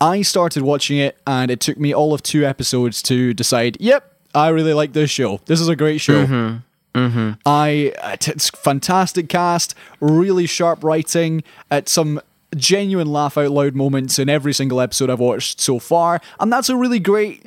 [0.00, 4.12] I started watching it, and it took me all of two episodes to decide, yep,
[4.34, 5.40] I really like this show.
[5.46, 6.26] This is a great show.
[6.94, 7.32] Mm-hmm.
[7.44, 7.92] I
[8.26, 12.20] it's fantastic cast, really sharp writing, at some
[12.54, 16.68] genuine laugh out loud moments in every single episode I've watched so far, and that's
[16.68, 17.44] a really great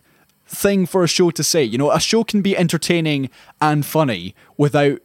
[0.50, 1.64] thing for a show to say.
[1.64, 3.30] You know, a show can be entertaining
[3.62, 5.00] and funny without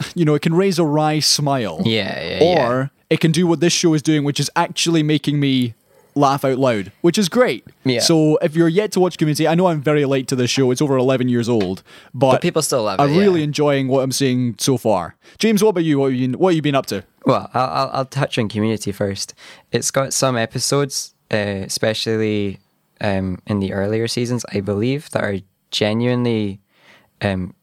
[0.14, 1.82] you know, it can raise a wry smile.
[1.84, 2.86] Yeah, yeah, Or yeah.
[3.10, 5.74] it can do what this show is doing, which is actually making me
[6.14, 7.64] laugh out loud, which is great.
[7.84, 8.00] Yeah.
[8.00, 10.70] So if you're yet to watch Community, I know I'm very late to this show.
[10.70, 11.82] It's over 11 years old,
[12.12, 13.20] but, But people still love it, I'm yeah.
[13.20, 15.16] really enjoying what I'm seeing so far.
[15.38, 15.98] James, what about you?
[16.00, 17.04] What have you been, what have you been up to?
[17.26, 19.34] Well, I'll, I'll, I'll touch on Community first.
[19.70, 22.58] It's got some episodes, uh, especially
[23.00, 25.38] um, in the earlier seasons, I believe, that are
[25.70, 26.60] genuinely
[27.22, 27.54] um,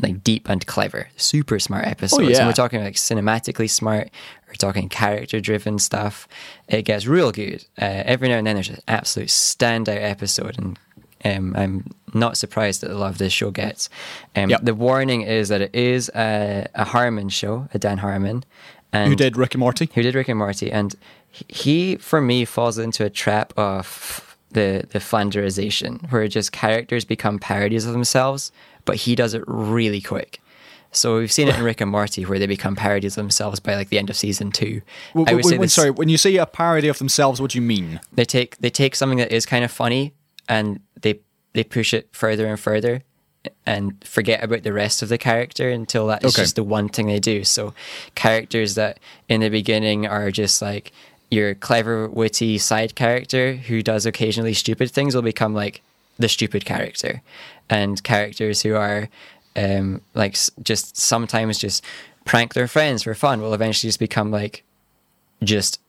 [0.00, 2.28] like deep and clever, super smart episodes.
[2.30, 2.38] yeah.
[2.38, 4.10] And we're talking like cinematically smart.
[4.48, 6.26] We're talking character-driven stuff.
[6.68, 7.64] It gets real good.
[7.80, 10.78] Uh, every now and then, there's an absolute standout episode, and
[11.24, 13.88] um, I'm not surprised at the love this show gets.
[14.34, 14.60] Um, Yep.
[14.62, 18.44] The warning is that it is a, a Harmon show, a Dan Harmon,
[18.92, 19.88] and Who did Rick and Morty?
[19.94, 20.94] who did Rick and Morty, and
[21.30, 27.38] he, for me, falls into a trap of the the Flanderization, where just characters become
[27.38, 28.52] parodies of themselves,
[28.84, 30.40] but he does it really quick.
[30.92, 33.74] So we've seen it in Rick and Morty, where they become parodies of themselves by
[33.74, 34.80] like the end of season two.
[35.12, 37.50] When, I would when- say this, sorry, when you say a parody of themselves, what
[37.50, 38.00] do you mean?
[38.12, 40.14] they take they take something that is kind of funny
[40.48, 41.20] and they
[41.52, 43.02] they push it further and further
[43.64, 46.42] and forget about the rest of the character until that is Okay.
[46.42, 47.44] just the one thing they do.
[47.44, 47.74] So
[48.14, 50.92] characters that in the beginning are just like
[51.30, 55.82] your clever, witty side character who does occasionally stupid things will become like
[56.18, 57.22] the stupid character,
[57.68, 59.08] and characters who are
[59.56, 61.84] um, like just sometimes just
[62.24, 64.64] prank their friends for fun will eventually just become like
[65.42, 65.80] just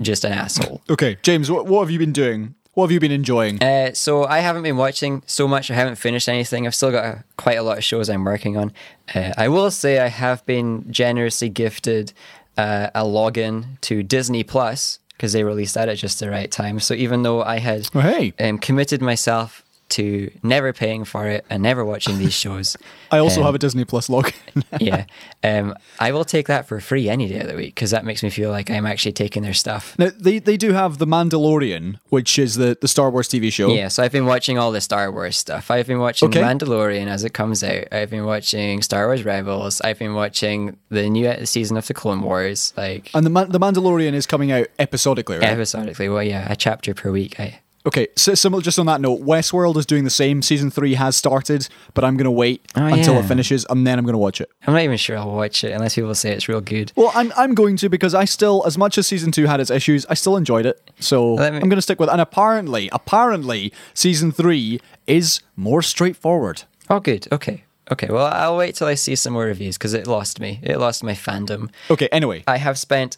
[0.00, 0.82] just an asshole.
[0.90, 2.54] Okay, James, what, what have you been doing?
[2.74, 3.62] What have you been enjoying?
[3.62, 5.70] Uh, so I haven't been watching so much.
[5.70, 6.66] I haven't finished anything.
[6.66, 8.72] I've still got a, quite a lot of shows I'm working on.
[9.14, 12.14] Uh, I will say I have been generously gifted
[12.56, 16.80] uh, a login to Disney Plus because they released that at just the right time.
[16.80, 18.32] So even though I had Oh, hey.
[18.40, 19.62] um, committed myself
[19.92, 22.76] to never paying for it and never watching these shows,
[23.10, 24.34] I also um, have a Disney Plus login.
[24.80, 25.04] yeah,
[25.42, 28.22] um, I will take that for free any day of the week because that makes
[28.22, 29.98] me feel like I'm actually taking their stuff.
[29.98, 33.68] now, they, they do have The Mandalorian, which is the, the Star Wars TV show.
[33.72, 35.70] Yeah, so I've been watching all the Star Wars stuff.
[35.70, 36.40] I've been watching Okay.
[36.42, 37.84] Mandalorian as it comes out.
[37.92, 39.80] I've been watching Star Wars Rebels.
[39.82, 43.58] I've been watching the new season of the Clone Wars, like And the, Man- the
[43.60, 45.48] Mandalorian is coming out episodically, right?
[45.48, 46.08] episodically.
[46.08, 47.38] Well, yeah, a chapter per week.
[47.40, 48.62] I Okay, so similar.
[48.62, 50.40] Just on that note, Westworld is doing the same.
[50.40, 53.98] Season three has started, but I'm going to wait Oh, until it finishes, and then
[53.98, 54.48] I'm going to watch it.
[54.66, 56.92] I'm not even sure I'll watch it unless people say it's real good.
[56.94, 59.70] Well, I'm I'm going to because I still, as much as season two had its
[59.70, 60.80] issues, I still enjoyed it.
[61.00, 62.08] So me- I'm going to stick with.
[62.08, 62.12] it.
[62.12, 66.62] And apparently, apparently, season three is more straightforward.
[66.88, 67.26] Oh, good.
[67.32, 67.64] Okay.
[67.90, 68.06] Okay.
[68.08, 70.60] Well, I'll wait till I see some more reviews because it lost me.
[70.62, 71.68] It lost my fandom.
[71.90, 72.08] Okay.
[72.12, 73.16] Anyway, I have spent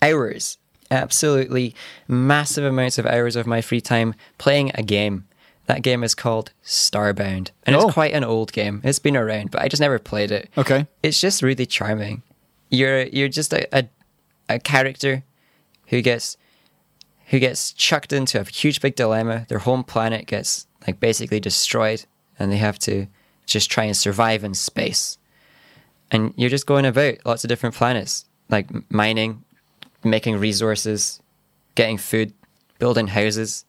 [0.00, 0.56] hours,
[0.90, 1.74] absolutely
[2.08, 5.26] massive amounts of hours of my free time playing a game.
[5.66, 7.86] That game is called Starbound, and Oh.
[7.86, 8.80] it's quite an old game.
[8.82, 10.50] It's been around, but I just never played it.
[10.58, 10.86] Okay.
[11.02, 12.22] It's just really charming.
[12.70, 13.88] You're you're just a, a,
[14.48, 15.22] a character
[15.88, 16.36] who gets
[17.26, 19.46] who gets chucked into a huge big dilemma.
[19.48, 22.04] Their home planet gets like basically destroyed,
[22.38, 23.06] and they have to
[23.46, 25.18] just try and survive in space.
[26.10, 29.44] And you're just going about lots of different planets, like mining,
[30.04, 31.20] making resources,
[31.74, 32.32] getting food,
[32.78, 33.64] building houses.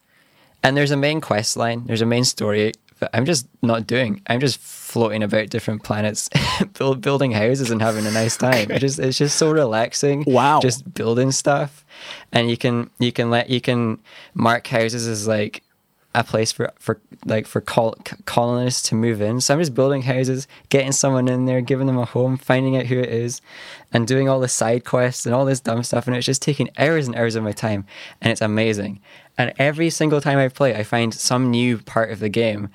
[0.64, 4.22] And there's a main quest line, there's a main story that I'm just not doing.
[4.28, 6.30] I'm just floating about different planets,
[6.78, 8.72] build, building houses and having a nice time.
[8.72, 10.24] It just it's just so relaxing.
[10.26, 10.62] Wow.
[10.62, 11.84] Just building stuff.
[12.32, 14.00] And you can you can let you can
[14.34, 15.64] mark houses as like
[16.14, 19.40] a place for for like for col- colonists to move in.
[19.40, 22.88] So I'm just building houses, getting someone in there, giving them a home, finding out
[22.88, 23.42] who it is,
[23.94, 26.08] and doing all the side quests and all this dumb stuff.
[26.08, 27.86] And it's just taking hours and hours of my time,
[28.22, 29.00] and it's amazing.
[29.38, 32.70] And every single time I play, I find some new part of the game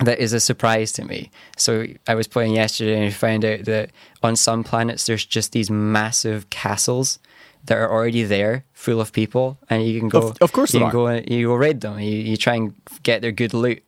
[0.00, 1.30] that is a surprise to me.
[1.56, 3.90] So I was playing yesterday and I found out that
[4.22, 7.18] on some planets there's just these massive castles
[7.64, 10.18] that are already there, full of people, and you can go.
[10.30, 11.06] Of- of course you can go.
[11.06, 11.98] and- You go raid them.
[12.00, 13.82] You, you try and get their good loot,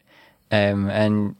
[0.50, 1.36] um, and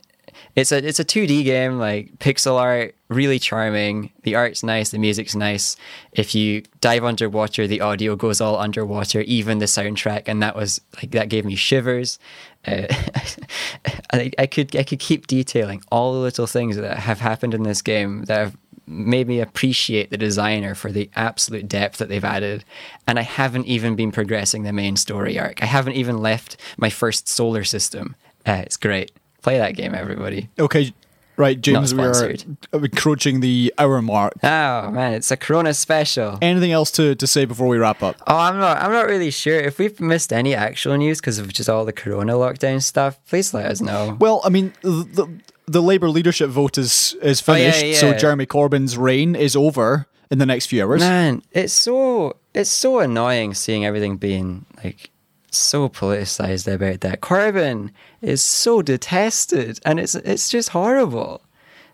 [0.57, 4.11] it's a it's a two D game like pixel art, really charming.
[4.23, 5.77] The art's nice, the music's nice.
[6.13, 10.81] If you dive underwater, the audio goes all underwater, even the soundtrack, and that was
[10.97, 12.19] like that gave me shivers.
[12.67, 12.87] Uh,
[14.13, 17.63] I, I could I could keep detailing all the little things that have happened in
[17.63, 18.57] this game that have
[18.87, 22.65] made me appreciate the designer for the absolute depth that they've added.
[23.07, 25.63] And I haven't even been progressing the main story arc.
[25.63, 28.17] I haven't even left my first solar system.
[28.47, 29.13] Uh, it's great.
[29.43, 30.49] Play that game, everybody.
[30.59, 30.95] okay,
[31.37, 32.35] right, James, we are
[32.73, 34.33] encroaching the hour mark.
[34.43, 36.39] Oh man, it's a Corona special.
[36.41, 38.17] Anything else to, to say before we wrap up?
[38.27, 38.79] Oh, I'm not.
[38.79, 41.93] I'm not really sure if we've missed any actual news because of just all the
[41.93, 43.19] Corona lockdown stuff.
[43.27, 44.17] Please let us know.
[44.19, 45.29] Well, I mean, the
[45.67, 48.15] the, Labour leadership vote is is Oh, yeah, finished, so.
[48.15, 51.01] Jeremy Corbyn's reign is over in the next few hours.
[51.01, 55.11] Man, it's so it's so annoying seeing everything being like
[55.51, 57.21] so politicized about that.
[57.21, 57.91] Corbyn
[58.21, 61.43] is so detested, and it's it's just horrible.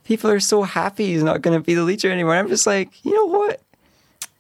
[0.05, 2.35] People are so happy he's not going to be the leader anymore.
[2.35, 3.63] I'm just like, you know what?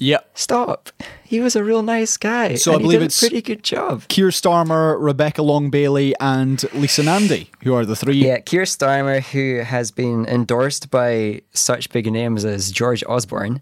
[0.03, 0.21] Yeah.
[0.35, 0.89] Stop.
[1.25, 2.55] He was a real nice guy.
[2.55, 4.09] So I and he believe did it's- a pretty good job.
[4.09, 8.17] Keir Starmer, Rebecca Long Bailey, and Lisa Nandy, who are the three.
[8.17, 13.61] Yeah, Keir Starmer, who has been endorsed by such big names as George Osborne.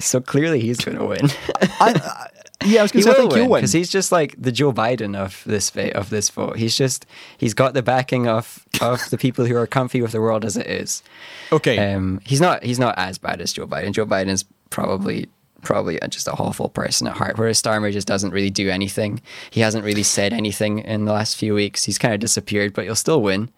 [0.00, 1.30] So clearly he's going to win.
[1.80, 2.26] I, I,
[2.66, 3.60] yeah, I was going to say, I will think he'll win win.
[3.60, 6.56] because he's just like the Joe Biden of this va- of this vote.
[6.56, 7.06] He's just
[7.38, 10.56] he's got the backing of of the people who are comfy with the world as
[10.56, 11.02] it is.
[11.52, 11.94] okay.
[11.94, 13.92] Um, he's not he's not as bad as Joe Biden.
[13.92, 15.28] Joe Biden is probably
[15.62, 17.36] probably just a awful person at heart.
[17.36, 19.20] Whereas Starmer just doesn't really do anything.
[19.50, 21.84] He hasn't really said anything in the last few weeks.
[21.84, 23.50] He's kind of disappeared, but he'll still win.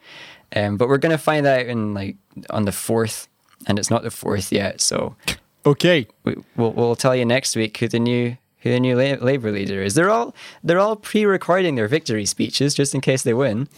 [0.54, 2.16] Um, but we're gonna find out in like
[2.50, 3.28] on the fourth,
[3.66, 4.80] and it's not the fourth yet.
[4.80, 5.16] So
[5.64, 6.06] okay.
[6.24, 9.50] we, we'll we'll tell you next week who the new who the new La- Labour
[9.50, 9.94] leader is.
[9.94, 13.68] They're all they're all pre-recording their victory speeches just in case they win.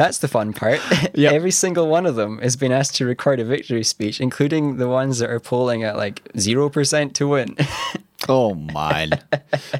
[0.00, 0.80] That's the fun part.
[1.14, 1.32] Yep.
[1.34, 4.88] Every single one of them has been asked to record a victory speech, including the
[4.88, 7.56] ones that are polling at like zero percent to win.
[8.28, 9.18] Oh man.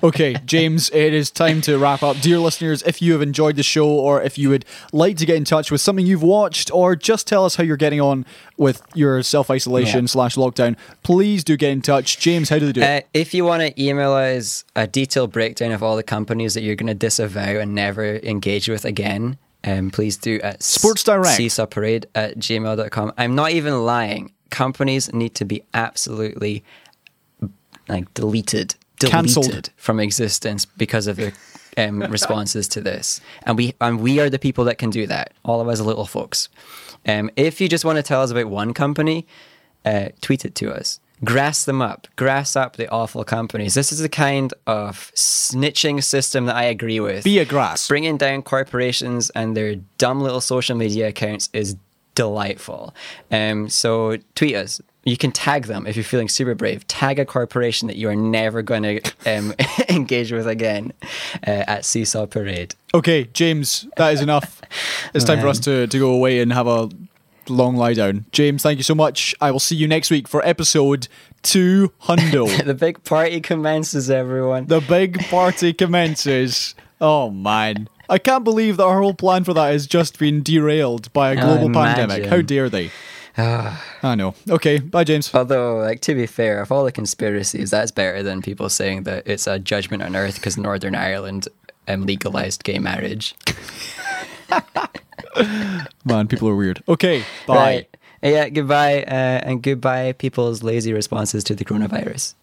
[0.03, 2.17] okay, James, it is time to wrap up.
[2.21, 4.65] Dear listeners, if you have enjoyed the show or if you would
[4.95, 7.77] like to get in touch with something you've watched or just tell us how you're
[7.77, 8.25] getting on
[8.57, 10.07] with your self-isolation Yeah.
[10.09, 12.19] slash lockdown, please do get in touch.
[12.19, 13.05] James, how do they do it?
[13.05, 16.63] Uh, if you want to email us a detailed breakdown of all the companies that
[16.63, 21.71] you're going to disavow and never engage with again, um, please do at Sports Direct.
[21.71, 23.13] parade at gmail.com.
[23.19, 24.33] I'm not even lying.
[24.51, 26.65] Companies need to be absolutely
[27.89, 29.71] like deleted, Cancelled.
[29.77, 31.33] from existence because of their
[31.77, 33.21] um, responses to this.
[33.45, 35.33] And we and we are the people that can do that.
[35.45, 36.49] All of us little folks.
[37.07, 39.27] Um, if you just want to tell us about one company,
[39.85, 41.01] uh, tweet it to us.
[41.25, 42.09] Grass them up.
[42.17, 43.75] Grass up the awful companies.
[43.75, 47.25] This is the kind of snitching system that I agree with.
[47.25, 47.89] Be a grass.
[47.89, 51.77] Bringing down corporations and their dumb little social media accounts is
[52.15, 52.95] delightful.
[53.31, 54.81] Um, so tweet us.
[55.05, 56.87] You can tag them if you're feeling super brave.
[56.87, 59.55] Tag a corporation that you are never going to um,
[59.89, 60.93] engage with again
[61.47, 62.75] uh, at Seesaw Parade.
[62.93, 64.61] Okay, James, that is enough.
[65.15, 66.91] It's time for us to, to go away and have a
[67.51, 68.27] long lie down.
[68.33, 69.35] James, thank you so much.
[69.41, 71.09] I will see you next week for episode
[71.43, 72.49] 200.
[72.67, 74.67] the big party commences, everyone.
[74.67, 76.75] the big party commences.
[77.01, 77.89] Oh, man.
[78.09, 81.37] I can't believe that our whole plan for that has just been derailed by a
[81.37, 82.27] global pandemic.
[82.27, 82.91] How dare they?
[83.37, 84.35] I know.
[84.49, 85.33] Okay, bye, James.
[85.35, 89.27] Although, like to be fair, of all the conspiracies, that's better than people saying that
[89.27, 91.49] it's a judgment on Earth because Northern Ireland
[91.89, 93.35] um, legalized gay marriage.
[96.05, 96.83] Man, people are weird.
[96.89, 97.57] Okay, bye.
[97.57, 97.97] Right.
[98.23, 98.49] Yeah.
[98.49, 102.35] Goodbye, uh, and goodbye, people's lazy responses to the coronavirus,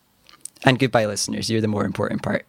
[0.64, 1.50] and goodbye, listeners.
[1.50, 2.46] You're the more important part.